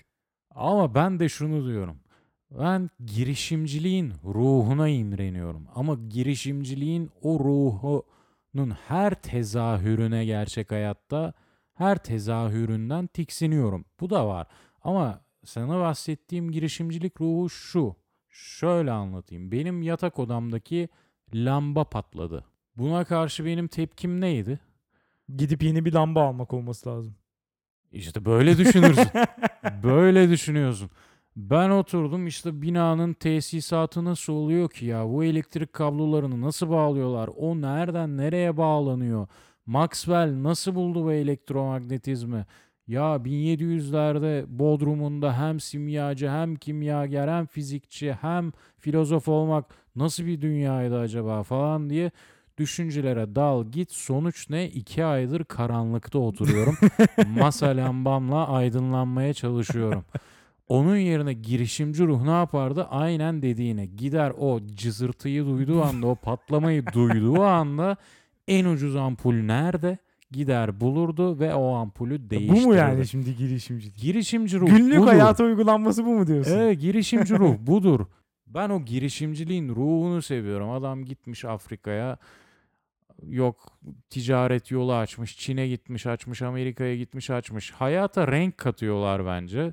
Ama 0.55 0.95
ben 0.95 1.21
de 1.21 1.29
şunu 1.29 1.67
diyorum. 1.69 1.97
Ben 2.59 2.91
girişimciliğin 3.07 4.13
ruhuna 4.25 4.89
imreniyorum. 4.89 5.67
Ama 5.75 5.95
girişimciliğin 6.09 7.11
o 7.23 7.39
ruhunun 7.39 8.71
her 8.89 9.15
tezahürüne 9.15 10.25
gerçek 10.25 10.71
hayatta 10.71 11.33
her 11.75 11.99
tezahüründen 11.99 13.07
tiksiniyorum. 13.07 13.85
Bu 14.01 14.11
da 14.11 14.29
var. 14.29 14.47
Ama 14.83 15.21
sana 15.45 15.81
bahsettiğim 15.81 16.51
girişimcilik 16.51 17.21
ruhu 17.21 17.51
şu. 17.51 17.97
Şöyle 18.29 18.91
anlatayım. 18.91 19.53
Benim 19.53 19.83
yatak 19.83 20.19
odamdaki 20.19 20.89
lamba 21.35 21.85
patladı. 21.85 22.45
Buna 22.77 23.05
karşı 23.05 23.45
benim 23.45 23.69
tepkim 23.69 24.21
neydi? 24.21 24.61
Gidip 25.37 25.63
yeni 25.63 25.85
bir 25.85 25.93
lamba 25.93 26.29
almak 26.29 26.53
olması 26.53 26.89
lazım. 26.89 27.15
İşte 27.93 28.25
böyle 28.25 28.59
düşünürsün. 28.59 29.09
böyle 29.83 30.31
düşünüyorsun. 30.31 30.91
Ben 31.37 31.71
oturdum 31.71 32.27
işte 32.27 32.63
binanın 32.63 33.13
tesisatı 33.13 34.05
nasıl 34.05 34.33
oluyor 34.33 34.71
ki 34.71 34.87
ya? 34.87 35.09
Bu 35.09 35.25
elektrik 35.25 35.73
kablolarını 35.73 36.41
nasıl 36.41 36.71
bağlıyorlar? 36.71 37.31
O 37.37 37.61
nereden 37.61 38.17
nereye 38.17 38.57
bağlanıyor? 38.57 39.27
Maxwell 39.67 40.43
nasıl 40.43 40.75
buldu 40.75 41.05
bu 41.05 41.13
elektromagnetizmi? 41.13 42.47
Ya 42.89 43.17
1700'lerde 43.25 44.45
Bodrum'unda 44.49 45.39
hem 45.39 45.61
simyacı 45.61 46.29
hem 46.29 46.57
kimyager 46.57 47.29
hem 47.29 47.47
fizikçi 47.47 48.13
hem 48.13 48.53
filozof 48.79 49.29
olmak 49.29 49.65
nasıl 49.97 50.27
bir 50.27 50.41
dünyaydı 50.41 50.99
acaba 50.99 51.43
falan 51.43 51.91
diye 51.91 52.11
düşüncelere 52.59 53.35
dal 53.35 53.65
git. 53.67 53.93
Sonuç 53.93 54.51
ne? 54.51 54.69
İki 54.69 55.05
aydır 55.05 55.45
karanlıkta 55.45 56.19
oturuyorum. 56.19 56.77
Masa 57.39 57.67
lambamla 57.67 58.49
aydınlanmaya 58.49 59.35
çalışıyorum. 59.35 60.05
Onun 60.69 60.97
yerine 60.97 61.33
girişimci 61.33 62.05
ruh 62.05 62.23
ne 62.23 62.31
yapardı? 62.31 62.87
Aynen 62.91 63.43
dediğine 63.43 63.87
gider 63.87 64.33
o 64.39 64.61
cızırtıyı 64.77 65.47
duyduğu 65.47 65.83
anda, 65.83 66.07
o 66.07 66.15
patlamayı 66.15 66.85
duyduğu 66.93 67.43
anda 67.43 67.97
en 68.49 68.65
ucuz 68.65 68.97
ampul 68.97 69.35
nerede? 69.35 69.99
Gider 70.33 70.81
bulurdu 70.81 71.39
ve 71.39 71.55
o 71.55 71.75
ampulü 71.75 72.27
Bu 72.27 72.31
değiştirirdi. 72.31 72.67
mu 72.67 72.75
yani 72.75 73.07
şimdi 73.07 73.37
girişimcilik? 73.37 73.99
Girişimci 74.01 74.61
ruh 74.61 74.67
Günlük 74.67 74.99
budur. 74.99 75.07
hayata 75.09 75.45
uygulanması 75.45 76.05
bu 76.07 76.11
mu 76.19 76.27
diyorsun? 76.27 76.59
Evet 76.59 76.81
girişimci 76.81 77.39
ruh 77.39 77.55
budur. 77.67 78.07
Ben 78.47 78.71
o 78.71 78.85
girişimciliğin 78.85 79.69
ruhunu 79.69 80.23
seviyorum. 80.23 80.71
Adam 80.71 81.05
gitmiş 81.05 81.45
Afrika'ya 81.45 82.17
yok 83.29 83.57
ticaret 84.11 84.71
yolu 84.71 84.95
açmış, 84.95 85.39
Çin'e 85.39 85.69
gitmiş 85.69 86.07
açmış, 86.07 86.43
Amerika'ya 86.43 86.97
gitmiş 86.97 87.31
açmış. 87.31 87.71
Hayata 87.71 88.29
renk 88.29 88.59
katıyorlar 88.59 89.27
bence. 89.27 89.73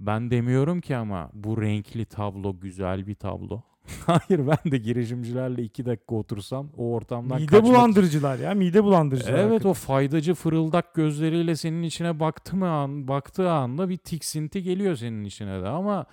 Ben 0.00 0.30
demiyorum 0.30 0.80
ki 0.80 0.96
ama 0.96 1.30
bu 1.34 1.62
renkli 1.62 2.04
tablo 2.04 2.60
güzel 2.60 3.06
bir 3.06 3.14
tablo. 3.14 3.62
Hayır 4.06 4.46
ben 4.46 4.72
de 4.72 4.78
girişimcilerle 4.78 5.62
iki 5.62 5.86
dakika 5.86 6.14
otursam 6.14 6.68
o 6.76 6.92
ortamdan 6.92 7.40
Mide 7.40 7.46
kaçmak 7.46 7.72
bulandırıcılar 7.72 8.38
ya. 8.38 8.54
Mide 8.54 8.84
bulandırıcılar. 8.84 9.32
Evet 9.38 9.44
hakikaten. 9.44 9.68
o 9.70 9.74
faydacı 9.74 10.34
fırıldak 10.34 10.94
gözleriyle 10.94 11.56
senin 11.56 11.82
içine 11.82 12.20
baktı 12.20 12.56
mı 12.56 12.68
an, 12.68 13.08
baktığı 13.08 13.50
anda 13.50 13.88
bir 13.88 13.96
tiksinti 13.96 14.62
geliyor 14.62 14.96
senin 14.96 15.24
içine 15.24 15.62
de 15.62 15.68
ama 15.68 16.06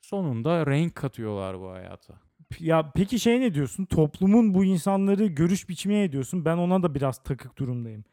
sonunda 0.00 0.66
renk 0.66 0.94
katıyorlar 0.94 1.60
bu 1.60 1.70
hayata. 1.70 2.14
Ya 2.58 2.92
peki 2.94 3.18
şey 3.18 3.40
ne 3.40 3.54
diyorsun? 3.54 3.84
Toplumun 3.84 4.54
bu 4.54 4.64
insanları 4.64 5.26
görüş 5.26 5.68
biçimine 5.68 6.00
ne 6.00 6.12
diyorsun? 6.12 6.44
Ben 6.44 6.56
ona 6.56 6.82
da 6.82 6.94
biraz 6.94 7.22
takık 7.22 7.58
durumdayım. 7.58 8.04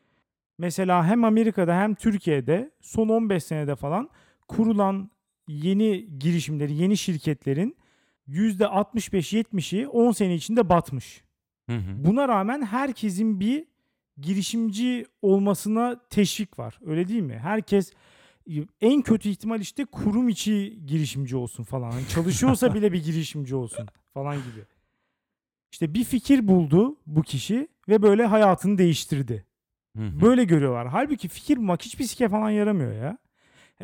Mesela 0.57 1.05
hem 1.05 1.23
Amerika'da 1.23 1.75
hem 1.75 1.95
Türkiye'de 1.95 2.71
son 2.81 3.09
15 3.09 3.43
senede 3.43 3.75
falan 3.75 4.09
kurulan 4.47 5.11
yeni 5.47 6.19
girişimleri, 6.19 6.73
yeni 6.73 6.97
şirketlerin 6.97 7.77
%65-70'i 8.29 9.87
10 9.87 10.11
sene 10.11 10.35
içinde 10.35 10.69
batmış. 10.69 11.23
Hı 11.69 11.75
hı. 11.75 12.05
Buna 12.05 12.27
rağmen 12.27 12.61
herkesin 12.65 13.39
bir 13.39 13.65
girişimci 14.17 15.05
olmasına 15.21 16.07
teşvik 16.09 16.59
var. 16.59 16.79
Öyle 16.85 17.07
değil 17.07 17.21
mi? 17.21 17.39
Herkes 17.43 17.93
en 18.81 19.01
kötü 19.01 19.29
ihtimal 19.29 19.61
işte 19.61 19.85
kurum 19.85 20.29
içi 20.29 20.79
girişimci 20.85 21.35
olsun 21.35 21.63
falan. 21.63 21.91
Hani 21.91 22.07
çalışıyorsa 22.07 22.73
bile 22.73 22.93
bir 22.93 23.03
girişimci 23.03 23.55
olsun 23.55 23.87
falan 24.13 24.35
gibi. 24.35 24.65
İşte 25.71 25.93
bir 25.93 26.03
fikir 26.03 26.47
buldu 26.47 26.95
bu 27.05 27.21
kişi 27.21 27.67
ve 27.89 28.01
böyle 28.01 28.25
hayatını 28.25 28.77
değiştirdi. 28.77 29.45
Böyle 29.95 30.43
görüyorlar. 30.43 30.87
Halbuki 30.87 31.27
fikir 31.27 31.57
bulmak 31.57 31.81
hiçbir 31.81 32.03
sike 32.03 32.29
falan 32.29 32.49
yaramıyor 32.49 32.91
ya. 32.93 33.17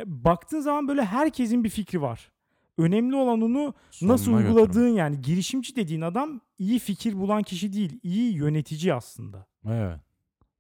Baktığın 0.06 0.60
zaman 0.60 0.88
böyle 0.88 1.06
herkesin 1.06 1.64
bir 1.64 1.70
fikri 1.70 2.02
var. 2.02 2.32
Önemli 2.78 3.16
olan 3.16 3.42
onu 3.42 3.74
nasıl 4.02 4.26
Sonuna 4.26 4.38
uyguladığın 4.38 4.88
yani 4.88 5.22
girişimci 5.22 5.76
dediğin 5.76 6.02
adam 6.02 6.42
iyi 6.58 6.80
fikir 6.80 7.14
bulan 7.14 7.44
kişi 7.44 7.74
değil, 7.74 8.00
iyi 8.04 8.34
yönetici 8.34 8.94
aslında. 8.94 9.46
Evet. 9.66 10.00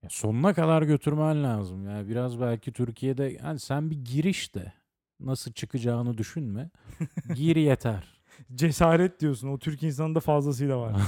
Ya 0.03 0.09
sonuna 0.09 0.53
kadar 0.53 0.81
götürmen 0.81 1.43
lazım. 1.43 1.85
Yani 1.89 2.09
biraz 2.09 2.41
belki 2.41 2.71
Türkiye'de 2.71 3.37
yani 3.43 3.59
sen 3.59 3.91
bir 3.91 4.05
giriş 4.05 4.55
de 4.55 4.73
nasıl 5.19 5.51
çıkacağını 5.53 6.17
düşünme. 6.17 6.69
Gir 7.35 7.55
yeter. 7.55 8.21
Cesaret 8.55 9.19
diyorsun. 9.19 9.47
O 9.47 9.59
Türk 9.59 9.83
insanında 9.83 10.19
fazlasıyla 10.19 10.79
var. 10.79 11.01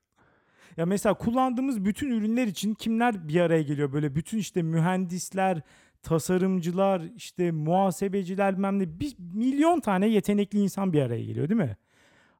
ya 0.76 0.86
mesela 0.86 1.14
kullandığımız 1.14 1.84
bütün 1.84 2.10
ürünler 2.10 2.46
için 2.46 2.74
kimler 2.74 3.28
bir 3.28 3.40
araya 3.40 3.62
geliyor? 3.62 3.92
Böyle 3.92 4.14
bütün 4.14 4.38
işte 4.38 4.62
mühendisler, 4.62 5.62
tasarımcılar, 6.02 7.02
işte 7.16 7.50
muhasebeciler 7.50 8.54
bilmem 8.54 8.80
bir 8.80 9.16
milyon 9.18 9.80
tane 9.80 10.08
yetenekli 10.08 10.58
insan 10.58 10.92
bir 10.92 11.02
araya 11.02 11.24
geliyor 11.24 11.48
değil 11.48 11.60
mi? 11.60 11.76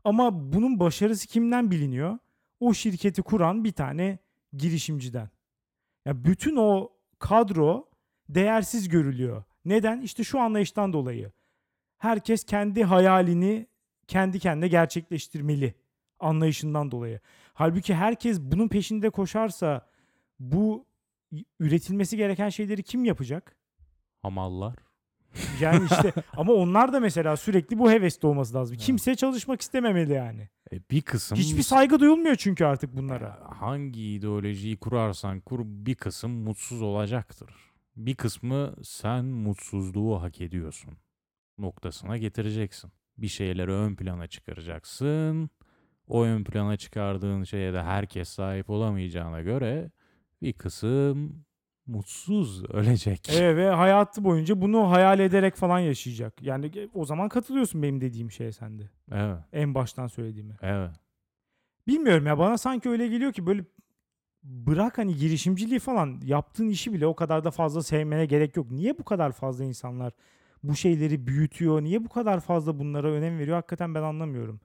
Ama 0.04 0.52
bunun 0.52 0.80
başarısı 0.80 1.28
kimden 1.28 1.70
biliniyor? 1.70 2.18
O 2.60 2.74
şirketi 2.74 3.22
kuran 3.22 3.64
bir 3.64 3.72
tane 3.72 4.18
girişimciden. 4.52 5.30
Ya 6.04 6.24
bütün 6.24 6.56
o 6.56 6.92
kadro 7.18 7.88
değersiz 8.28 8.88
görülüyor. 8.88 9.44
Neden? 9.64 10.00
İşte 10.00 10.24
şu 10.24 10.40
anlayıştan 10.40 10.92
dolayı. 10.92 11.32
Herkes 11.98 12.44
kendi 12.44 12.84
hayalini 12.84 13.66
kendi 14.08 14.38
kendine 14.38 14.68
gerçekleştirmeli 14.68 15.74
anlayışından 16.20 16.90
dolayı. 16.90 17.20
Halbuki 17.54 17.94
herkes 17.94 18.40
bunun 18.40 18.68
peşinde 18.68 19.10
koşarsa 19.10 19.86
bu 20.40 20.86
üretilmesi 21.60 22.16
gereken 22.16 22.48
şeyleri 22.48 22.82
kim 22.82 23.04
yapacak? 23.04 23.56
Hamallar. 24.22 24.74
Yani 25.60 25.84
işte 25.90 26.12
ama 26.36 26.52
onlar 26.52 26.92
da 26.92 27.00
mesela 27.00 27.36
sürekli 27.36 27.78
bu 27.78 27.90
hevesli 27.90 28.28
olması 28.28 28.54
lazım. 28.54 28.76
Kimse 28.76 29.14
çalışmak 29.14 29.60
istememeli 29.60 30.12
yani. 30.12 30.48
E, 30.72 30.80
bir 30.90 31.02
kısım 31.02 31.38
Hiçbir 31.38 31.62
saygı 31.62 32.00
duyulmuyor 32.00 32.36
çünkü 32.36 32.64
artık 32.64 32.96
bunlara. 32.96 33.38
hangi 33.60 34.02
ideolojiyi 34.14 34.76
kurarsan 34.76 35.40
kur 35.40 35.60
bir 35.64 35.94
kısım 35.94 36.30
mutsuz 36.30 36.82
olacaktır. 36.82 37.50
Bir 37.96 38.14
kısmı 38.14 38.74
sen 38.82 39.24
mutsuzluğu 39.24 40.22
hak 40.22 40.40
ediyorsun 40.40 40.90
noktasına 41.58 42.16
getireceksin. 42.16 42.92
Bir 43.18 43.28
şeyleri 43.28 43.70
ön 43.70 43.96
plana 43.96 44.26
çıkaracaksın. 44.26 45.50
O 46.06 46.24
ön 46.24 46.44
plana 46.44 46.76
çıkardığın 46.76 47.44
şeye 47.44 47.72
de 47.72 47.82
herkes 47.82 48.28
sahip 48.28 48.70
olamayacağına 48.70 49.40
göre 49.40 49.90
bir 50.42 50.52
kısım 50.52 51.44
mutsuz 51.86 52.64
ölecek. 52.64 53.28
Evet 53.32 53.56
ve 53.56 53.70
hayatı 53.70 54.24
boyunca 54.24 54.60
bunu 54.60 54.90
hayal 54.90 55.20
ederek 55.20 55.56
falan 55.56 55.78
yaşayacak. 55.78 56.42
Yani 56.42 56.66
e, 56.66 56.88
o 56.94 57.04
zaman 57.04 57.28
katılıyorsun 57.28 57.82
benim 57.82 58.00
dediğim 58.00 58.30
şeye 58.30 58.52
sen 58.52 58.78
de. 58.78 58.90
Evet, 59.12 59.38
En 59.52 59.74
baştan 59.74 60.06
söylediğime. 60.06 60.56
evet. 60.62 60.90
Bilmiyorum 61.86 62.26
ya 62.26 62.38
bana 62.38 62.58
sanki 62.58 62.88
öyle 62.88 63.08
geliyor 63.08 63.32
ki 63.32 63.46
böyle 63.46 63.64
bırak 64.42 64.98
hani 64.98 65.16
girişimciliği 65.16 65.80
falan 65.80 66.20
yaptığın 66.24 66.68
işi 66.68 66.92
bile 66.92 67.06
o 67.06 67.14
kadar 67.16 67.44
da 67.44 67.50
fazla 67.50 67.82
sevmene 67.82 68.26
gerek 68.26 68.56
yok. 68.56 68.70
Niye 68.70 68.98
bu 68.98 69.04
kadar 69.04 69.32
fazla 69.32 69.64
insanlar 69.64 70.12
bu 70.62 70.74
şeyleri 70.76 71.26
büyütüyor? 71.26 71.82
Niye 71.82 72.04
bu 72.04 72.08
kadar 72.08 72.40
fazla 72.40 72.78
bunlara 72.78 73.08
önem 73.10 73.38
veriyor? 73.38 73.56
Hakikaten 73.56 73.94
ben 73.94 74.02
anlamıyorum. 74.02 74.60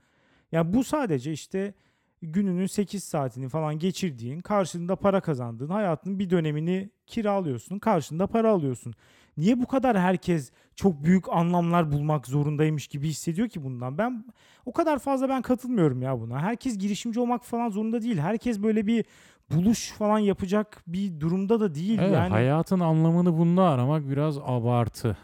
Ya 0.51 0.73
bu 0.73 0.83
sadece 0.83 1.31
işte 1.31 1.73
gününün 2.21 2.65
8 2.65 3.03
saatini 3.03 3.49
falan 3.49 3.79
geçirdiğin, 3.79 4.39
karşılığında 4.39 4.95
para 4.95 5.21
kazandığın, 5.21 5.69
hayatının 5.69 6.19
bir 6.19 6.29
dönemini 6.29 6.89
kiralıyorsun, 7.07 7.79
karşılığında 7.79 8.27
para 8.27 8.51
alıyorsun. 8.51 8.93
Niye 9.37 9.59
bu 9.59 9.67
kadar 9.67 9.99
herkes 9.99 10.51
çok 10.75 11.03
büyük 11.03 11.29
anlamlar 11.29 11.91
bulmak 11.91 12.27
zorundaymış 12.27 12.87
gibi 12.87 13.07
hissediyor 13.07 13.49
ki 13.49 13.63
bundan? 13.63 13.97
Ben 13.97 14.25
o 14.65 14.73
kadar 14.73 14.99
fazla 14.99 15.29
ben 15.29 15.41
katılmıyorum 15.41 16.01
ya 16.01 16.19
buna. 16.19 16.39
Herkes 16.41 16.77
girişimci 16.77 17.19
olmak 17.19 17.45
falan 17.45 17.69
zorunda 17.69 18.01
değil. 18.01 18.17
Herkes 18.17 18.63
böyle 18.63 18.87
bir 18.87 19.05
buluş 19.51 19.91
falan 19.91 20.19
yapacak 20.19 20.83
bir 20.87 21.19
durumda 21.19 21.59
da 21.59 21.75
değil. 21.75 21.99
Evet, 22.01 22.13
yani 22.13 22.29
hayatın 22.29 22.79
anlamını 22.79 23.37
bunda 23.37 23.63
aramak 23.63 24.09
biraz 24.09 24.37
abartı. 24.37 25.17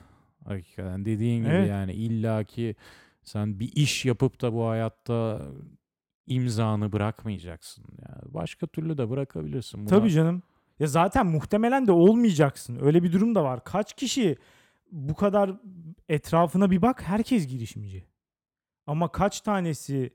Hakikaten 0.45 1.05
dediğin 1.05 1.43
gibi 1.43 1.53
Evet. 1.53 1.69
yani 1.69 1.93
illaki 1.93 2.75
sen 3.23 3.59
bir 3.59 3.71
iş 3.75 4.05
yapıp 4.05 4.41
da 4.41 4.53
bu 4.53 4.67
hayatta 4.67 5.41
imzanı 6.27 6.91
bırakmayacaksın. 6.91 7.85
Yani 8.01 8.33
başka 8.33 8.67
türlü 8.67 8.97
de 8.97 9.09
bırakabilirsin. 9.09 9.79
Buna- 9.81 9.89
Tabii 9.89 10.11
canım. 10.11 10.43
Ya 10.79 10.87
zaten 10.87 11.25
muhtemelen 11.27 11.87
de 11.87 11.91
olmayacaksın. 11.91 12.79
Öyle 12.81 13.03
bir 13.03 13.11
durum 13.13 13.35
da 13.35 13.43
var. 13.43 13.63
Kaç 13.63 13.93
kişi 13.93 14.35
bu 14.91 15.15
kadar 15.15 15.51
etrafına 16.09 16.71
bir 16.71 16.81
bak 16.81 17.01
herkes 17.01 17.47
girişimci. 17.47 18.05
Ama 18.87 19.11
kaç 19.11 19.41
tanesi 19.41 20.13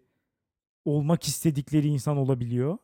olmak 0.85 1.25
istedikleri 1.29 1.87
insan 1.89 2.17
olabiliyor? 2.17 2.79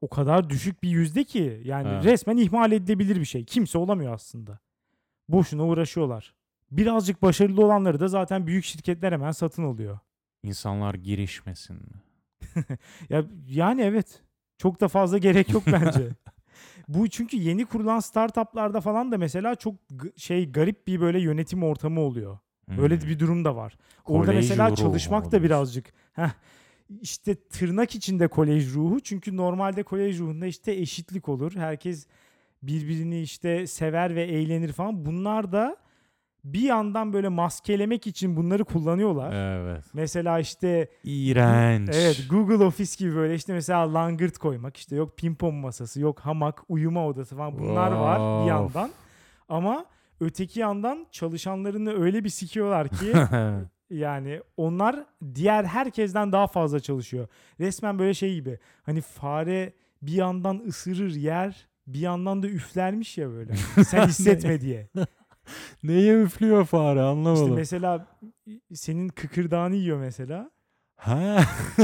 O 0.00 0.08
kadar 0.08 0.50
düşük 0.50 0.82
bir 0.82 0.88
yüzde 0.90 1.24
ki 1.24 1.62
yani 1.64 1.88
Evet. 1.88 2.04
resmen 2.04 2.36
ihmal 2.36 2.72
edilebilir 2.72 3.16
bir 3.20 3.24
şey. 3.24 3.44
Kimse 3.44 3.78
olamıyor 3.78 4.14
aslında. 4.14 4.58
Boşuna 5.28 5.66
uğraşıyorlar. 5.66 6.34
Birazcık 6.70 7.22
başarılı 7.22 7.64
olanları 7.64 8.00
da 8.00 8.08
zaten 8.08 8.46
büyük 8.46 8.64
şirketler 8.64 9.12
hemen 9.12 9.30
satın 9.30 9.62
alıyor. 9.64 9.98
İnsanlar 10.42 10.94
girişmesin 10.94 11.76
mi? 11.76 12.02
Ya 13.10 13.24
yani 13.48 13.82
evet. 13.82 14.20
Çok 14.58 14.80
da 14.80 14.88
fazla 14.88 15.18
gerek 15.18 15.50
yok 15.50 15.62
bence. 15.66 16.08
Bu 16.88 17.08
çünkü 17.08 17.36
yeni 17.36 17.64
kurulan 17.64 18.00
startuplarda 18.00 18.80
falan 18.80 19.12
da 19.12 19.18
mesela 19.18 19.54
çok 19.54 19.74
şey 20.16 20.52
garip 20.52 20.86
bir 20.86 21.00
böyle 21.00 21.20
yönetim 21.20 21.62
ortamı 21.62 22.00
oluyor. 22.00 22.38
Öyle 22.78 23.00
Hmm. 23.00 23.08
bir 23.08 23.18
durum 23.18 23.44
da 23.44 23.56
var. 23.56 23.76
Orada 24.04 24.26
Kolej 24.30 24.36
mesela 24.48 24.66
ruhu 24.68 24.76
çalışmak 24.76 25.24
da 25.26 25.30
diyorsun. 25.30 25.44
birazcık 25.44 25.92
heh, 26.12 26.30
işte 27.00 27.34
tırnak 27.34 27.94
içinde 27.94 28.28
kolej 28.28 28.74
ruhu. 28.74 29.00
Çünkü 29.00 29.36
normalde 29.36 29.82
kolej 29.82 30.18
ruhunda 30.20 30.46
işte 30.46 30.72
eşitlik 30.72 31.28
olur. 31.28 31.52
Herkes 31.56 32.06
birbirini 32.62 33.20
işte 33.20 33.66
sever 33.66 34.14
ve 34.14 34.22
eğlenir 34.22 34.72
falan. 34.72 35.06
Bunlar 35.06 35.52
da 35.52 35.76
bir 36.44 36.60
yandan 36.60 37.12
böyle 37.12 37.28
maskelemek 37.28 38.06
için 38.06 38.36
bunları 38.36 38.64
kullanıyorlar. 38.64 39.32
Evet. 39.32 39.84
Mesela 39.92 40.38
işte 40.38 40.88
İğrenç. 41.04 41.88
evet 41.92 42.26
Google 42.30 42.64
Office 42.64 42.92
gibi 42.98 43.16
böyle 43.16 43.34
işte 43.34 43.52
mesela 43.52 43.94
langırt 43.94 44.38
koymak 44.38 44.76
işte 44.76 44.96
yok 44.96 45.16
pimpon 45.16 45.54
masası 45.54 46.00
yok 46.00 46.20
hamak 46.20 46.62
uyuma 46.68 47.06
odası 47.06 47.36
falan 47.36 47.58
bunlar 47.58 47.92
var 47.92 48.18
bir 48.18 48.42
Of. 48.42 48.48
yandan. 48.48 48.90
Ama 49.48 49.84
öteki 50.20 50.60
yandan 50.60 51.06
çalışanlarını 51.10 52.02
öyle 52.02 52.24
bir 52.24 52.28
sikiyorlar 52.28 52.88
ki 52.88 53.12
yani 53.90 54.40
onlar 54.56 55.04
diğer 55.34 55.64
herkesten 55.64 56.32
daha 56.32 56.46
fazla 56.46 56.80
çalışıyor. 56.80 57.28
Resmen 57.60 57.98
böyle 57.98 58.14
şey 58.14 58.34
gibi. 58.34 58.58
Hani 58.82 59.00
fare 59.00 59.72
bir 60.02 60.12
yandan 60.12 60.62
ısırır 60.66 61.14
yer, 61.14 61.66
bir 61.86 62.00
yandan 62.00 62.42
da 62.42 62.46
üflermiş 62.48 63.18
ya 63.18 63.30
böyle. 63.30 63.54
Sen 63.86 64.06
hissetme 64.06 64.60
diye. 64.60 64.88
Neye 65.82 66.22
üflüyor 66.22 66.64
fare 66.64 67.00
anlamadım. 67.00 67.44
İşte 67.44 67.54
mesela 67.56 68.06
senin 68.74 69.08
kıkırdağını 69.08 69.74
yiyor 69.74 69.98
mesela. 69.98 70.50
ha. 70.96 71.36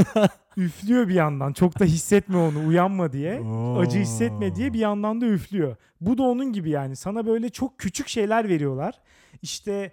Üflüyor 0.57 1.07
bir 1.07 1.13
yandan. 1.13 1.53
Çok 1.53 1.79
da 1.79 1.85
hissetme 1.85 2.37
onu, 2.37 2.67
uyanma 2.67 3.11
diye. 3.11 3.41
Acı 3.77 3.99
hissetme 3.99 4.55
diye 4.55 4.73
bir 4.73 4.79
yandan 4.79 5.21
da 5.21 5.25
üflüyor. 5.25 5.75
Bu 6.01 6.17
da 6.17 6.23
onun 6.23 6.53
gibi 6.53 6.69
yani. 6.69 6.95
Sana 6.95 7.25
böyle 7.25 7.49
çok 7.49 7.79
küçük 7.79 8.07
şeyler 8.07 8.49
veriyorlar. 8.49 8.93
İşte 9.41 9.91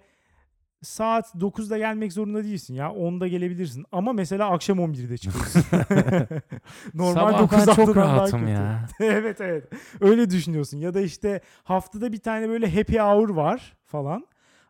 saat 0.81 1.35
9'da 1.35 1.77
gelmek 1.77 2.13
zorunda 2.13 2.43
değilsin 2.43 2.73
ya. 2.73 2.87
10'da 2.87 3.27
gelebilirsin. 3.27 3.85
Ama 3.91 4.13
mesela 4.13 4.49
akşam 4.49 4.79
11'de 4.79 5.17
çıkıyorsun. 5.17 5.63
Normal 6.93 7.13
Sabah 7.13 7.39
9 7.39 7.57
ben 7.57 7.65
çok 7.65 7.77
haftadan 7.77 7.95
daha 7.95 8.15
rahatım 8.15 8.47
ya. 8.47 8.87
evet 8.99 9.41
evet. 9.41 9.63
Öyle 10.01 10.29
düşünüyorsun. 10.29 10.77
Ya 10.77 10.93
da 10.93 11.01
işte 11.01 11.41
haftada 11.63 12.11
bir 12.11 12.19
tane 12.19 12.49
böyle 12.49 12.75
happy 12.75 12.99
hour 12.99 13.29
var 13.29 13.77
falan. 13.85 14.27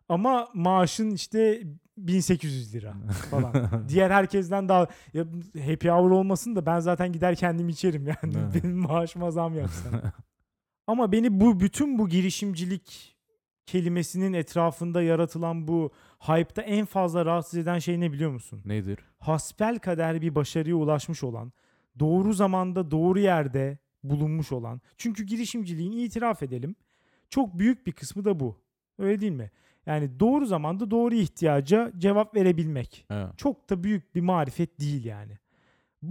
Ama 0.09 0.47
maaşın 0.53 1.11
işte 1.11 1.61
1800 1.97 2.75
lira 2.75 2.93
falan. 3.31 3.53
Diğer 3.89 4.11
herkesten 4.11 4.69
daha 4.69 4.87
ya 5.13 5.25
happy 5.67 5.89
hour 5.89 6.11
olmasın 6.11 6.55
da 6.55 6.65
ben 6.65 6.79
zaten 6.79 7.11
gider 7.11 7.35
kendim 7.35 7.69
içerim 7.69 8.07
yani. 8.07 8.35
Benim 8.55 8.77
maaşıma 8.77 9.31
zam 9.31 9.55
yapsana. 9.55 10.13
Ama 10.87 11.11
beni 11.11 11.39
bu 11.39 11.59
bütün 11.59 11.99
bu 11.99 12.09
girişimcilik 12.09 13.16
kelimesinin 13.67 14.33
etrafında 14.33 15.01
yaratılan 15.01 15.67
bu 15.67 15.91
hype'ta 16.19 16.61
en 16.61 16.85
fazla 16.85 17.25
rahatsız 17.25 17.59
eden 17.59 17.79
şey 17.79 17.99
ne 17.99 18.11
biliyor 18.11 18.31
musun? 18.31 18.61
Nedir? 18.65 18.99
hasbel 19.19 19.79
kader 19.79 20.21
bir 20.21 20.35
başarıya 20.35 20.75
ulaşmış 20.75 21.23
olan, 21.23 21.53
doğru 21.99 22.33
zamanda 22.33 22.91
doğru 22.91 23.19
yerde 23.19 23.77
bulunmuş 24.03 24.51
olan. 24.51 24.81
Çünkü 24.97 25.23
girişimciliğin 25.23 25.91
itiraf 25.91 26.43
edelim 26.43 26.75
çok 27.29 27.59
büyük 27.59 27.87
bir 27.87 27.91
kısmı 27.91 28.25
da 28.25 28.39
bu. 28.39 28.61
Öyle 28.97 29.21
değil 29.21 29.31
mi? 29.31 29.51
Yani 29.85 30.19
doğru 30.19 30.45
zamanda 30.45 30.91
doğru 30.91 31.15
ihtiyaca 31.15 31.91
cevap 31.97 32.35
verebilmek. 32.35 33.05
Evet. 33.09 33.37
Çok 33.37 33.69
da 33.69 33.83
büyük 33.83 34.15
bir 34.15 34.21
marifet 34.21 34.79
değil 34.79 35.05
yani. 35.05 35.37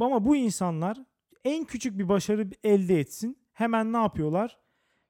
Ama 0.00 0.24
bu 0.24 0.36
insanlar 0.36 0.98
en 1.44 1.64
küçük 1.64 1.98
bir 1.98 2.08
başarı 2.08 2.50
elde 2.64 3.00
etsin 3.00 3.38
hemen 3.52 3.92
ne 3.92 3.96
yapıyorlar? 3.96 4.58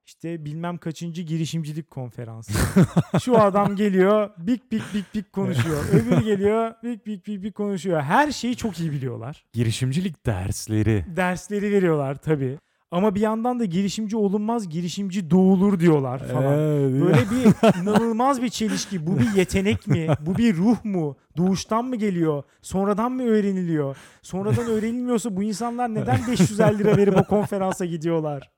İşte 0.06 0.44
bilmem 0.44 0.78
kaçıncı 0.78 1.22
girişimcilik 1.22 1.90
konferansı. 1.90 2.52
Şu 3.22 3.38
adam 3.40 3.76
geliyor 3.76 4.30
bik 4.38 4.72
bik 4.72 4.82
bik 4.94 5.14
bik 5.14 5.32
konuşuyor. 5.32 5.84
Öbürü 5.92 6.24
geliyor 6.24 6.72
bik 6.84 7.06
bik 7.06 7.26
bik 7.26 7.42
bik 7.42 7.54
konuşuyor. 7.54 8.00
Her 8.02 8.30
şeyi 8.30 8.56
çok 8.56 8.80
iyi 8.80 8.92
biliyorlar. 8.92 9.44
Girişimcilik 9.52 10.26
dersleri. 10.26 11.04
Dersleri 11.16 11.72
veriyorlar 11.72 12.14
tabii. 12.14 12.58
Ama 12.90 13.14
bir 13.14 13.20
yandan 13.20 13.60
da 13.60 13.64
girişimci 13.64 14.16
olunmaz, 14.16 14.68
girişimci 14.68 15.30
doğulur 15.30 15.80
diyorlar 15.80 16.18
falan. 16.28 16.58
Evet. 16.58 17.02
Böyle 17.02 17.20
bir 17.30 17.80
inanılmaz 17.82 18.42
bir 18.42 18.48
çelişki. 18.48 19.06
Bu 19.06 19.18
bir 19.18 19.34
yetenek 19.36 19.86
mi? 19.86 20.06
Bu 20.20 20.38
bir 20.38 20.56
ruh 20.56 20.84
mu? 20.84 21.16
Doğuştan 21.36 21.84
mı 21.84 21.96
geliyor? 21.96 22.42
Sonradan 22.62 23.12
mı 23.12 23.22
öğreniliyor? 23.22 23.96
Sonradan 24.22 24.66
öğrenilmiyorsa 24.66 25.36
bu 25.36 25.42
insanlar 25.42 25.94
neden 25.94 26.18
550 26.30 26.78
lira 26.78 26.96
verip 26.96 27.16
o 27.16 27.24
konferansa 27.24 27.84
gidiyorlar? 27.84 28.50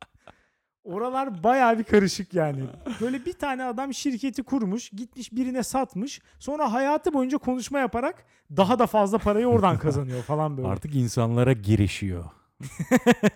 Oralar 0.85 1.43
bayağı 1.43 1.79
bir 1.79 1.85
karışık 1.85 2.35
yani. 2.35 2.61
Böyle 3.01 3.25
bir 3.25 3.33
tane 3.33 3.65
adam 3.65 3.95
şirketi 3.95 4.43
kurmuş, 4.43 4.91
gitmiş 4.91 5.33
birine 5.33 5.63
satmış. 5.63 6.21
Sonra 6.39 6.73
hayatı 6.73 7.13
boyunca 7.15 7.39
konuşma 7.39 7.79
yaparak 7.79 8.25
daha 8.57 8.79
da 8.79 8.87
fazla 8.87 9.19
parayı 9.19 9.47
oradan 9.47 9.79
kazanıyor 9.85 10.23
falan 10.23 10.57
böyle. 10.57 10.69
Artık 10.69 10.95
insanlara 10.95 11.53
girişiyor. 11.53 12.25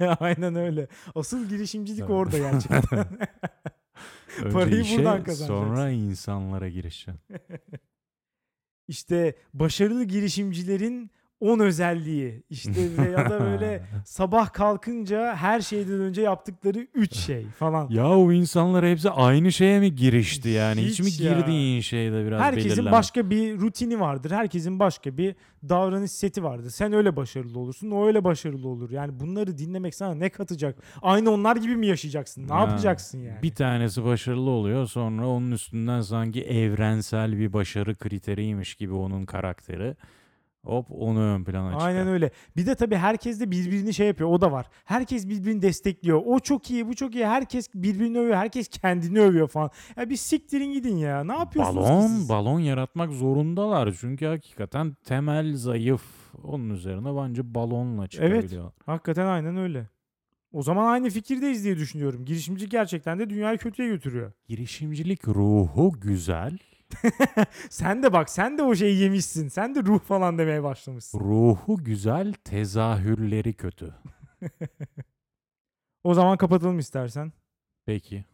Aynen 0.20 0.54
öyle. 0.54 0.88
Asıl 1.14 1.48
girişimcilik 1.48 2.00
Evet. 2.00 2.10
orada 2.10 2.38
gerçekten. 2.38 3.06
Önce 4.42 4.50
Parayı 4.52 4.80
işe, 4.80 4.98
buradan 4.98 5.24
kazanacaksın. 5.24 5.46
Sonra 5.46 5.90
insanlara 5.90 6.68
girişeceksin. 6.68 7.20
İşte 8.88 9.36
başarılı 9.54 10.04
girişimcilerin 10.04 11.10
10 11.42 11.58
özelliği 11.58 12.42
işte 12.50 12.72
ve 12.98 13.10
ya 13.10 13.30
da 13.30 13.40
böyle 13.40 13.82
sabah 14.04 14.52
kalkınca 14.52 15.34
her 15.36 15.60
şeyden 15.60 16.00
önce 16.00 16.22
yaptıkları 16.22 16.86
3 16.94 17.14
şey 17.16 17.46
falan. 17.58 17.88
Ya 17.90 18.08
o 18.18 18.32
insanlar 18.32 18.86
hepsi 18.86 19.10
aynı 19.10 19.52
şeye 19.52 19.80
mi 19.80 19.94
girişti 19.94 20.48
yani? 20.48 20.80
Hiç, 20.82 21.00
Hiç 21.00 21.20
mi 21.20 21.24
ya. 21.26 21.32
girdiğin 21.38 21.80
şeyde 21.80 22.26
biraz 22.26 22.40
Herkesin 22.40 22.70
belirleme? 22.70 22.92
başka 22.92 23.30
bir 23.30 23.58
rutini 23.60 24.00
vardır. 24.00 24.30
Herkesin 24.30 24.78
başka 24.78 25.16
bir 25.16 25.34
davranış 25.68 26.10
seti 26.10 26.44
vardır. 26.44 26.70
Sen 26.70 26.92
öyle 26.92 27.16
başarılı 27.16 27.58
olursun, 27.58 27.90
o 27.90 28.06
öyle 28.06 28.24
başarılı 28.24 28.68
olur. 28.68 28.90
Yani 28.90 29.20
bunları 29.20 29.58
dinlemek 29.58 29.94
sana 29.94 30.14
ne 30.14 30.28
katacak? 30.28 30.76
Aynı 31.02 31.30
onlar 31.30 31.56
gibi 31.56 31.76
mi 31.76 31.86
yaşayacaksın? 31.86 32.48
Ne 32.48 32.52
Ha, 32.52 32.60
yapacaksın 32.60 33.18
yani? 33.18 33.42
Bir 33.42 33.54
tanesi 33.54 34.04
başarılı 34.04 34.50
oluyor 34.50 34.86
sonra 34.86 35.28
onun 35.28 35.50
üstünden 35.50 36.00
sanki 36.00 36.42
evrensel 36.44 37.38
bir 37.38 37.52
başarı 37.52 37.94
kriteriymiş 37.94 38.74
gibi 38.74 38.92
onun 38.94 39.24
karakteri. 39.24 39.96
Hop 40.64 40.86
onu 40.90 41.20
ön 41.20 41.44
plana 41.44 41.72
çıkar. 41.72 41.86
Aynen 41.86 42.08
öyle. 42.08 42.30
Bir 42.56 42.66
de 42.66 42.74
tabii 42.74 42.96
herkes 42.96 43.40
de 43.40 43.50
birbirini 43.50 43.94
şey 43.94 44.06
yapıyor. 44.06 44.30
O 44.30 44.40
da 44.40 44.52
var. 44.52 44.66
Herkes 44.84 45.28
birbirini 45.28 45.62
destekliyor. 45.62 46.22
O 46.26 46.38
çok 46.38 46.70
iyi, 46.70 46.88
bu 46.88 46.94
çok 46.96 47.14
iyi. 47.14 47.26
Herkes 47.26 47.74
birbirini 47.74 48.18
övüyor. 48.18 48.36
Herkes 48.36 48.68
kendini 48.68 49.20
övüyor 49.20 49.48
falan. 49.48 49.70
Ya 49.96 50.10
bir 50.10 50.16
siktirin 50.16 50.72
gidin 50.72 50.96
ya. 50.96 51.24
Ne 51.24 51.32
yapıyorsunuz 51.38 51.86
Balon, 51.86 52.06
siz? 52.06 52.28
balon 52.28 52.60
yaratmak 52.60 53.12
zorundalar. 53.12 53.92
Çünkü 54.00 54.26
hakikaten 54.26 54.96
temel 55.04 55.56
zayıf. 55.56 56.02
Onun 56.44 56.70
üzerine 56.70 57.16
bence 57.16 57.54
balonla 57.54 58.08
çıkabiliyor. 58.08 58.72
Hakikaten 58.86 59.26
aynen 59.26 59.56
öyle. 59.56 59.88
O 60.52 60.62
zaman 60.62 60.86
aynı 60.92 61.10
fikirdeyiz 61.10 61.64
diye 61.64 61.76
düşünüyorum. 61.76 62.24
Girişimci 62.24 62.68
gerçekten 62.68 63.18
de 63.18 63.30
dünyayı 63.30 63.58
kötüye 63.58 63.88
götürüyor. 63.88 64.32
Girişimcilik 64.48 65.28
ruhu 65.28 65.92
güzel. 66.00 66.58
Sen 67.70 68.02
de 68.02 68.12
bak 68.12 68.30
sen 68.30 68.58
de 68.58 68.62
o 68.62 68.74
şeyi 68.74 68.98
yemişsin. 68.98 69.48
Sen 69.48 69.74
de 69.74 69.82
ruh 69.82 70.00
falan 70.00 70.38
demeye 70.38 70.62
başlamışsın. 70.62 71.20
Ruhu 71.20 71.84
güzel, 71.84 72.32
tezahürleri 72.32 73.52
kötü. 73.54 73.94
O 76.04 76.14
zaman 76.14 76.36
kapatalım 76.36 76.78
istersen. 76.78 77.32
Peki. 77.86 78.24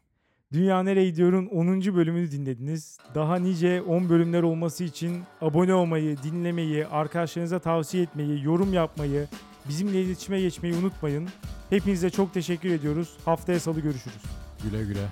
Dünya 0.53 0.83
Nereye 0.83 1.11
Gidiyor'un 1.11 1.47
10. 1.47 1.81
bölümünü 1.95 2.31
dinlediniz. 2.31 2.99
Daha 3.15 3.37
nice 3.37 3.83
10 3.83 4.09
bölümler 4.09 4.43
olması 4.43 4.85
için 4.85 5.23
abone 5.41 5.75
olmayı, 5.75 6.17
dinlemeyi, 6.23 6.87
arkadaşlarınıza 6.87 7.59
tavsiye 7.59 8.03
etmeyi, 8.03 8.45
yorum 8.45 8.73
yapmayı, 8.73 9.29
bizimle 9.69 10.03
iletişime 10.03 10.41
geçmeyi 10.41 10.75
unutmayın. 10.75 11.29
Hepinize 11.71 12.11
çok 12.11 12.35
teşekkür 12.35 12.71
ediyoruz. 12.71 13.17
Haftaya 13.25 13.61
salı 13.61 13.81
görüşürüz. 13.81 14.23
Güle 14.63 14.85
güle. 14.85 15.07